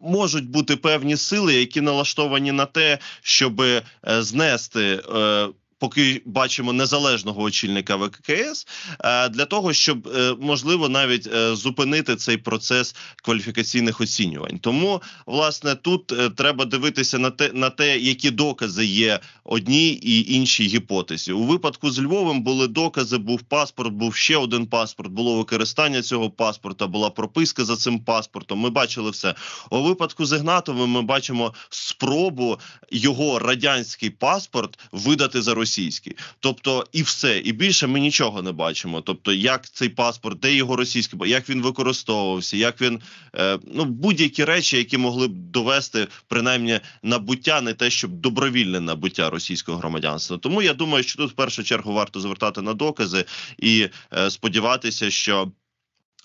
Можуть 0.00 0.50
бути 0.50 0.76
певні 0.76 1.16
сили, 1.16 1.54
які 1.54 1.80
налаштовані 1.80 2.52
на 2.52 2.66
те, 2.66 2.98
щоб 3.22 3.60
е, 3.60 3.82
знести 4.04 5.02
е, 5.14 5.48
поки 5.78 6.22
бачимо 6.24 6.72
незалежного 6.72 7.42
очільника 7.42 7.96
ВККС, 7.96 8.66
е, 9.00 9.28
для 9.28 9.44
того, 9.44 9.72
щоб 9.72 10.08
е, 10.08 10.34
можливо 10.40 10.88
навіть 10.88 11.26
е, 11.26 11.56
зупинити 11.56 12.16
цей 12.16 12.36
процес 12.36 12.94
кваліфікаційних 13.22 14.00
оцінювань. 14.00 14.58
Тому 14.58 15.02
власне 15.26 15.74
тут 15.74 16.12
треба 16.36 16.64
дивитися 16.64 17.18
на 17.18 17.30
те, 17.30 17.50
на 17.54 17.70
те, 17.70 17.98
які 17.98 18.30
докази 18.30 18.86
є 18.86 19.20
одній 19.44 19.88
і 19.88 20.34
іншій 20.34 20.66
гіпотезі. 20.66 21.32
У 21.32 21.42
випадку 21.42 21.90
з 21.90 22.00
Львовом 22.00 22.42
були 22.42 22.68
докази. 22.68 23.18
Був 23.18 23.42
паспорт, 23.42 23.92
був 23.92 24.14
ще 24.14 24.36
один 24.36 24.66
паспорт. 24.66 25.10
Було 25.10 25.36
використання 25.36 26.02
цього 26.02 26.30
паспорта, 26.30 26.86
була 26.86 27.10
прописка 27.10 27.64
за 27.64 27.76
цим 27.76 27.98
паспортом. 27.98 28.58
Ми 28.58 28.70
бачили 28.70 29.10
все 29.10 29.34
у 29.70 29.82
випадку 29.82 30.26
з 30.26 30.32
Ігнатовим. 30.32 30.90
Ми 30.90 31.02
бачимо 31.02 31.54
спробу 31.70 32.58
його 32.90 33.38
радянський 33.38 34.10
паспорт 34.10 34.78
видати 34.92 35.42
за 35.42 35.54
Росію 35.54 35.67
російський, 35.68 36.16
тобто 36.40 36.86
і 36.92 37.02
все, 37.02 37.38
і 37.38 37.52
більше 37.52 37.86
ми 37.86 38.00
нічого 38.00 38.42
не 38.42 38.52
бачимо. 38.52 39.00
Тобто, 39.00 39.32
як 39.32 39.70
цей 39.70 39.88
паспорт, 39.88 40.40
де 40.40 40.54
його 40.54 40.76
російський, 40.76 41.18
як 41.26 41.48
він 41.48 41.62
використовувався, 41.62 42.56
як 42.56 42.80
він 42.80 43.00
е, 43.36 43.58
ну 43.74 43.84
будь-які 43.84 44.44
речі, 44.44 44.76
які 44.76 44.98
могли 44.98 45.28
б 45.28 45.32
довести 45.32 46.08
принаймні 46.28 46.80
набуття, 47.02 47.60
не 47.60 47.74
те, 47.74 47.90
щоб 47.90 48.10
добровільне 48.10 48.80
набуття 48.80 49.30
російського 49.30 49.78
громадянства. 49.78 50.38
Тому 50.38 50.62
я 50.62 50.74
думаю, 50.74 51.04
що 51.04 51.16
тут 51.18 51.30
в 51.30 51.34
першу 51.34 51.62
чергу 51.62 51.92
варто 51.92 52.20
звертати 52.20 52.62
на 52.62 52.74
докази 52.74 53.24
і 53.58 53.88
е, 54.12 54.30
сподіватися, 54.30 55.10
що 55.10 55.52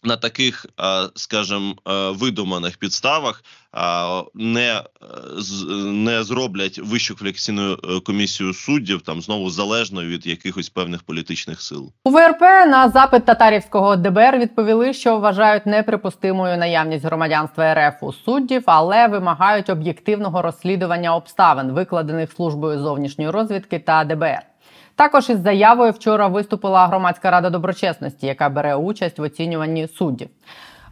на 0.04 0.18
таких, 0.18 0.66
скажімо, 1.16 1.76
видуманих 2.20 2.78
підставах 2.78 3.44
не 4.34 4.70
е, 4.70 4.84
не 5.86 6.24
зроблять 6.24 6.80
вищу 6.84 7.16
кваліфікаційну 7.16 7.74
е, 7.74 7.78
комісію 8.06 8.54
суддів 8.54 9.02
там 9.02 9.22
знову 9.22 9.50
залежно 9.50 10.04
від 10.04 10.28
якихось 10.28 10.70
певних 10.70 11.04
політичних 11.04 11.62
сил. 11.62 11.92
У 12.04 12.10
ВРП 12.10 12.42
на 12.42 12.90
запит 12.90 13.26
татарівського 13.26 13.96
ДБР 13.96 14.38
відповіли, 14.38 14.94
що 14.94 15.18
вважають 15.18 15.66
неприпустимою 15.66 16.58
наявність 16.58 17.06
громадянства 17.06 17.74
РФ 17.74 18.04
у 18.04 18.14
суддів, 18.14 18.64
але 18.66 19.08
вимагають 19.08 19.70
об'єктивного 19.70 20.42
розслідування 20.42 21.16
обставин, 21.16 21.72
викладених 21.72 22.32
службою 22.32 22.80
зовнішньої 22.80 23.30
розвідки 23.30 23.80
та 23.80 24.04
ДБР. 24.04 24.53
Також 24.96 25.30
із 25.30 25.40
заявою 25.40 25.92
вчора 25.92 26.28
виступила 26.28 26.88
громадська 26.88 27.32
рада 27.32 27.50
доброчесності, 27.50 28.28
яка 28.28 28.50
бере 28.50 28.76
участь 28.76 29.20
в 29.20 29.22
оцінюванні 29.22 29.88
суддів. 29.88 30.30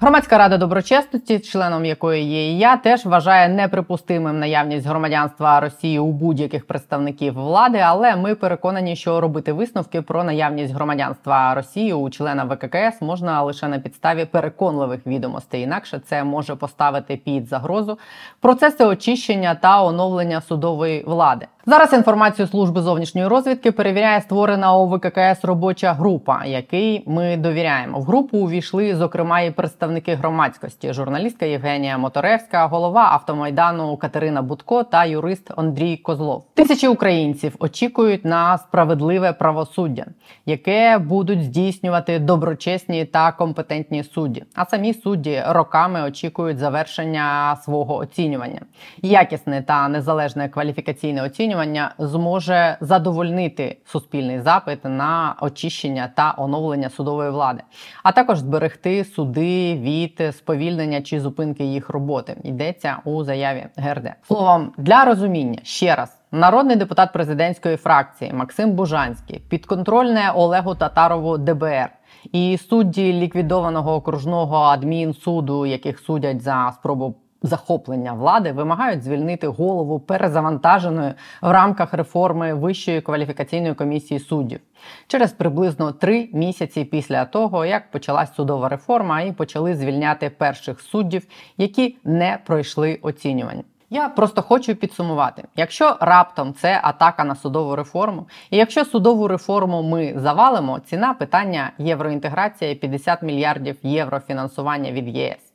Громадська 0.03 0.37
рада 0.37 0.57
доброчесності, 0.57 1.39
членом 1.39 1.85
якої 1.85 2.23
є 2.23 2.51
і 2.51 2.57
я, 2.57 2.77
теж 2.77 3.05
вважає 3.05 3.49
неприпустимим 3.49 4.39
наявність 4.39 4.87
громадянства 4.87 5.59
Росії 5.59 5.99
у 5.99 6.11
будь-яких 6.11 6.67
представників 6.67 7.33
влади, 7.33 7.77
але 7.77 8.15
ми 8.15 8.35
переконані, 8.35 8.95
що 8.95 9.21
робити 9.21 9.53
висновки 9.53 10.01
про 10.01 10.23
наявність 10.23 10.73
громадянства 10.73 11.55
Росії 11.55 11.93
у 11.93 12.09
члена 12.09 12.43
ВККС 12.43 13.01
можна 13.01 13.41
лише 13.41 13.67
на 13.67 13.79
підставі 13.79 14.25
переконливих 14.25 15.07
відомостей. 15.07 15.61
Інакше 15.61 16.01
це 16.05 16.23
може 16.23 16.55
поставити 16.55 17.15
під 17.15 17.47
загрозу 17.47 17.99
процеси 18.39 18.85
очищення 18.85 19.55
та 19.55 19.83
оновлення 19.83 20.41
судової 20.41 21.03
влади. 21.03 21.47
Зараз 21.65 21.93
інформацію 21.93 22.47
служби 22.47 22.81
зовнішньої 22.81 23.27
розвідки 23.27 23.71
перевіряє 23.71 24.21
створена 24.21 24.77
у 24.77 24.89
ВККС 24.89 25.43
робоча 25.45 25.93
група, 25.93 26.45
який 26.45 27.03
ми 27.07 27.37
довіряємо. 27.37 27.99
В 27.99 28.03
групу 28.03 28.37
увійшли 28.37 28.95
зокрема 28.95 29.41
і 29.41 29.51
представники 29.51 30.15
громадськості: 30.15 30.93
журналістка 30.93 31.45
Євгенія 31.45 31.97
Моторевська, 31.97 32.65
голова 32.65 33.01
автомайдану 33.01 33.97
Катерина 33.97 34.41
Будко 34.41 34.83
та 34.83 35.05
юрист 35.05 35.51
Андрій 35.55 35.97
Козлов. 35.97 36.45
Тисячі 36.53 36.87
українців 36.87 37.55
очікують 37.59 38.25
на 38.25 38.57
справедливе 38.57 39.33
правосуддя, 39.33 40.05
яке 40.45 40.97
будуть 40.97 41.43
здійснювати 41.43 42.19
доброчесні 42.19 43.05
та 43.05 43.31
компетентні 43.31 44.03
судді. 44.03 44.43
А 44.55 44.65
самі 44.65 44.93
судді 44.93 45.43
роками 45.47 46.01
очікують 46.01 46.57
завершення 46.57 47.57
свого 47.63 47.95
оцінювання. 47.95 48.61
Якісне 49.01 49.61
та 49.61 49.87
незалежне 49.87 50.49
кваліфікаційне 50.49 51.23
оцінювання 51.23 51.50
зможе 51.97 52.77
задовольнити 52.81 53.77
суспільний 53.85 54.39
запит 54.39 54.79
на 54.83 55.35
очищення 55.41 56.11
та 56.15 56.35
оновлення 56.37 56.89
судової 56.89 57.29
влади, 57.29 57.63
а 58.03 58.11
також 58.11 58.39
зберегти 58.39 59.05
суди 59.05 59.75
від 59.75 60.35
сповільнення 60.35 61.01
чи 61.01 61.19
зупинки 61.19 61.63
їх 61.63 61.89
роботи. 61.89 62.37
Йдеться 62.43 62.97
у 63.05 63.23
заяві 63.23 63.65
ГРД. 63.75 64.11
Словом 64.27 64.73
для 64.77 65.05
розуміння 65.05 65.59
ще 65.63 65.95
раз. 65.95 66.17
Народний 66.31 66.75
депутат 66.75 67.13
президентської 67.13 67.77
фракції 67.77 68.33
Максим 68.33 68.71
Бужанський 68.71 69.41
підконтрольне 69.49 70.31
Олегу 70.35 70.75
Татарову 70.75 71.37
ДБР 71.37 71.89
і 72.31 72.57
судді 72.57 73.13
ліквідованого 73.13 73.93
окружного 73.95 74.55
адмінсуду, 74.55 75.65
яких 75.65 75.99
судять 75.99 76.41
за 76.41 76.71
спробу 76.75 77.15
захоплення 77.41 78.13
влади 78.13 78.51
вимагають 78.51 79.03
звільнити 79.03 79.47
голову 79.47 79.99
перезавантаженої 79.99 81.13
в 81.41 81.51
рамках 81.51 81.93
реформи 81.93 82.53
Вищої 82.53 83.01
кваліфікаційної 83.01 83.73
комісії 83.73 84.19
суддів 84.19 84.59
через 85.07 85.31
приблизно 85.31 85.91
три 85.91 86.29
місяці 86.33 86.83
після 86.83 87.25
того, 87.25 87.65
як 87.65 87.91
почалась 87.91 88.35
судова 88.35 88.69
реформа, 88.69 89.21
і 89.21 89.31
почали 89.31 89.75
звільняти 89.75 90.29
перших 90.29 90.81
суддів, 90.81 91.27
які 91.57 91.97
не 92.03 92.39
пройшли 92.45 92.99
оцінювання. 93.01 93.63
Я 93.89 94.09
просто 94.09 94.41
хочу 94.41 94.75
підсумувати: 94.75 95.43
якщо 95.55 95.97
раптом 95.99 96.53
це 96.53 96.79
атака 96.83 97.23
на 97.23 97.35
судову 97.35 97.75
реформу, 97.75 98.27
і 98.49 98.57
якщо 98.57 98.85
судову 98.85 99.27
реформу 99.27 99.83
ми 99.83 100.13
завалимо, 100.15 100.79
ціна 100.79 101.13
питання 101.13 101.71
євроінтеграція 101.77 102.75
50 102.75 103.23
мільярдів 103.23 103.77
євро 103.83 104.19
фінансування 104.19 104.91
від 104.91 105.07
ЄС. 105.07 105.50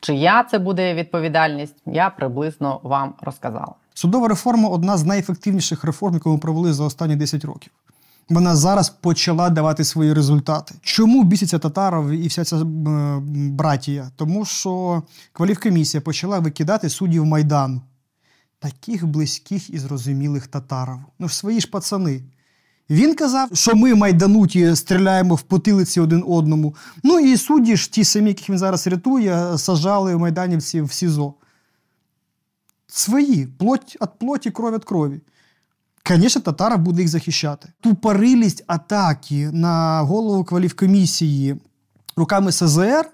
Чия 0.00 0.44
це 0.50 0.58
буде 0.58 0.94
відповідальність, 0.94 1.76
я 1.86 2.10
приблизно 2.10 2.80
вам 2.82 3.14
розказала. 3.20 3.74
Судова 3.94 4.28
реформа 4.28 4.68
одна 4.68 4.96
з 4.96 5.04
найефективніших 5.04 5.84
реформ, 5.84 6.14
яку 6.14 6.30
ми 6.30 6.38
провели 6.38 6.72
за 6.72 6.84
останні 6.84 7.16
10 7.16 7.44
років. 7.44 7.72
Вона 8.28 8.56
зараз 8.56 8.90
почала 8.90 9.50
давати 9.50 9.84
свої 9.84 10.12
результати. 10.12 10.74
Чому 10.82 11.24
біситься 11.24 11.58
Татаров 11.58 12.10
і 12.10 12.26
вся 12.26 12.44
ця 12.44 12.56
братія? 13.50 14.10
Тому 14.16 14.44
що 14.44 15.02
кваліфкомісія 15.32 16.00
почала 16.00 16.38
викидати 16.38 16.88
суддів 16.88 17.26
Майдану, 17.26 17.80
таких 18.58 19.06
близьких 19.06 19.70
і 19.70 19.78
зрозумілих 19.78 20.46
Татарову. 20.46 21.02
Ну 21.18 21.28
ж 21.28 21.36
свої 21.36 21.60
ж 21.60 21.70
пацани. 21.70 22.22
Він 22.90 23.14
казав, 23.14 23.48
що 23.52 23.76
ми 23.76 23.94
майдануті 23.94 24.76
стріляємо 24.76 25.34
в 25.34 25.42
потилиці 25.42 26.00
один 26.00 26.24
одному. 26.26 26.74
Ну 27.02 27.18
і 27.18 27.36
судді 27.36 27.76
ж 27.76 27.92
ті 27.92 28.04
самі, 28.04 28.28
яких 28.28 28.50
він 28.50 28.58
зараз 28.58 28.86
рятує, 28.86 29.58
сажали 29.58 30.16
майданівців 30.16 30.84
в 30.84 30.92
СІЗО. 30.92 31.34
Свої, 32.86 33.46
плоть 33.46 33.96
від 34.02 34.08
плоті, 34.18 34.50
кров 34.50 34.74
від 34.74 34.84
крові. 34.84 35.20
Звісно, 36.08 36.40
Татаров 36.42 36.78
буде 36.78 37.02
їх 37.02 37.10
захищати. 37.10 37.68
Тупорилість 37.80 38.64
атаки 38.66 39.50
на 39.52 40.00
голову 40.00 40.44
кваліфкомісії 40.44 41.56
руками 42.16 42.52
СЗР. 42.52 43.10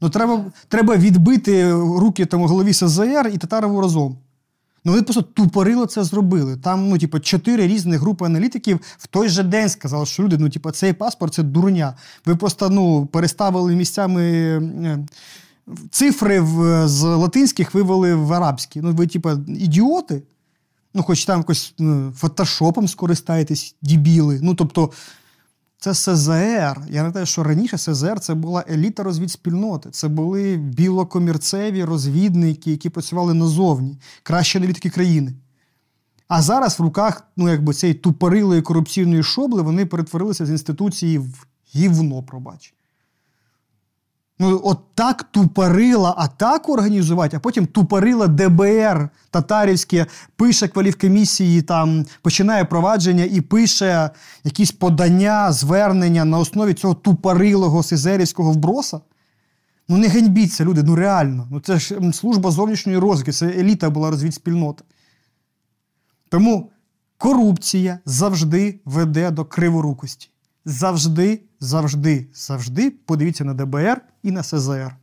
Ну, 0.00 0.10
треба 0.10 0.44
треба 0.68 0.96
відбити 0.96 1.72
руки 1.72 2.26
там 2.26 2.42
голові 2.42 2.72
СЗР 2.72 3.30
і 3.34 3.38
Татарову 3.38 3.80
разом. 3.80 4.18
Ну, 4.88 4.92
вони 4.92 5.02
просто 5.02 5.22
тупорило 5.22 5.86
це 5.86 6.04
зробили. 6.04 6.56
Там, 6.56 6.88
ну, 6.88 6.98
типу, 6.98 7.20
чотири 7.20 7.66
різні 7.66 7.96
групи 7.96 8.24
аналітиків 8.24 8.80
в 8.98 9.06
той 9.06 9.28
же 9.28 9.42
день 9.42 9.68
сказали, 9.68 10.06
що 10.06 10.22
люди, 10.22 10.38
ну, 10.38 10.50
типу, 10.50 10.70
цей 10.70 10.92
паспорт 10.92 11.34
це 11.34 11.42
дурня. 11.42 11.94
Ви 12.26 12.36
просто 12.36 12.70
ну, 12.70 13.06
переставили 13.06 13.74
місцями 13.74 14.22
е, 14.22 15.06
цифри 15.90 16.40
в, 16.40 16.88
з 16.88 17.02
латинських 17.02 17.74
вивели 17.74 18.14
в 18.14 18.32
арабські. 18.32 18.80
Ну, 18.80 18.92
ви, 18.92 19.06
типу, 19.06 19.30
ідіоти. 19.48 20.22
Ну, 20.94 21.02
хоч 21.02 21.24
там 21.24 21.38
якось 21.40 21.74
ну, 21.78 22.12
фотошопом 22.16 22.88
скористаєтесь, 22.88 23.74
дібіли. 23.82 24.40
Ну, 24.42 24.54
тобто, 24.54 24.90
це 25.80 25.94
СЗР. 25.94 26.80
Я 26.90 27.02
не 27.02 27.10
те, 27.12 27.26
що 27.26 27.42
раніше 27.42 27.78
СЗР 27.78 28.20
це 28.20 28.34
була 28.34 28.64
еліта 28.70 29.02
розвідспільноти. 29.02 29.90
Це 29.90 30.08
були 30.08 30.56
білокомірцеві 30.56 31.84
розвідники, 31.84 32.70
які 32.70 32.90
працювали 32.90 33.34
назовні, 33.34 33.98
кращі 34.22 34.58
аналітики 34.58 34.90
країни. 34.90 35.32
А 36.28 36.42
зараз 36.42 36.78
в 36.78 36.82
руках 36.82 37.24
ну, 37.36 37.48
якби 37.48 37.74
цієї 37.74 37.98
тупорилої 37.98 38.62
корупційної 38.62 39.22
шобли 39.22 39.62
вони 39.62 39.86
перетворилися 39.86 40.46
з 40.46 40.50
інституції 40.50 41.18
в 41.18 41.46
гівно, 41.74 42.22
пробач. 42.22 42.74
Ну, 44.40 44.60
от 44.64 44.78
так 44.94 45.22
тупорила 45.22 46.14
атаку 46.16 46.72
організувати, 46.72 47.36
а 47.36 47.40
потім 47.40 47.66
тупорила 47.66 48.26
ДБР 48.26 49.08
татарівське, 49.30 50.06
пише 50.36 50.68
кваліфкомісії, 50.68 51.62
там 51.62 52.06
починає 52.22 52.64
провадження 52.64 53.24
і 53.24 53.40
пише 53.40 54.10
якісь 54.44 54.72
подання, 54.72 55.52
звернення 55.52 56.24
на 56.24 56.38
основі 56.38 56.74
цього 56.74 56.94
тупорилого 56.94 57.82
сизерівського 57.82 58.52
вброса. 58.52 59.00
Ну 59.88 59.96
не 59.96 60.08
ганьбіться, 60.08 60.64
люди, 60.64 60.82
ну 60.82 60.94
реально. 60.94 61.48
Ну 61.50 61.60
Це 61.60 61.78
ж 61.78 62.12
служба 62.12 62.50
зовнішньої 62.50 62.98
розвідки, 62.98 63.32
це 63.32 63.46
еліта 63.46 63.90
була 63.90 64.10
розвідспільнота. 64.10 64.84
Тому 66.28 66.70
корупція 67.16 67.98
завжди 68.04 68.80
веде 68.84 69.30
до 69.30 69.44
криворукості 69.44 70.30
завжди, 70.68 71.42
завжди, 71.60 72.26
завжди 72.34 72.90
подивіться 72.90 73.44
на 73.44 73.54
ДБР 73.54 74.00
і 74.22 74.30
на 74.30 74.42
СЗР. 74.42 74.96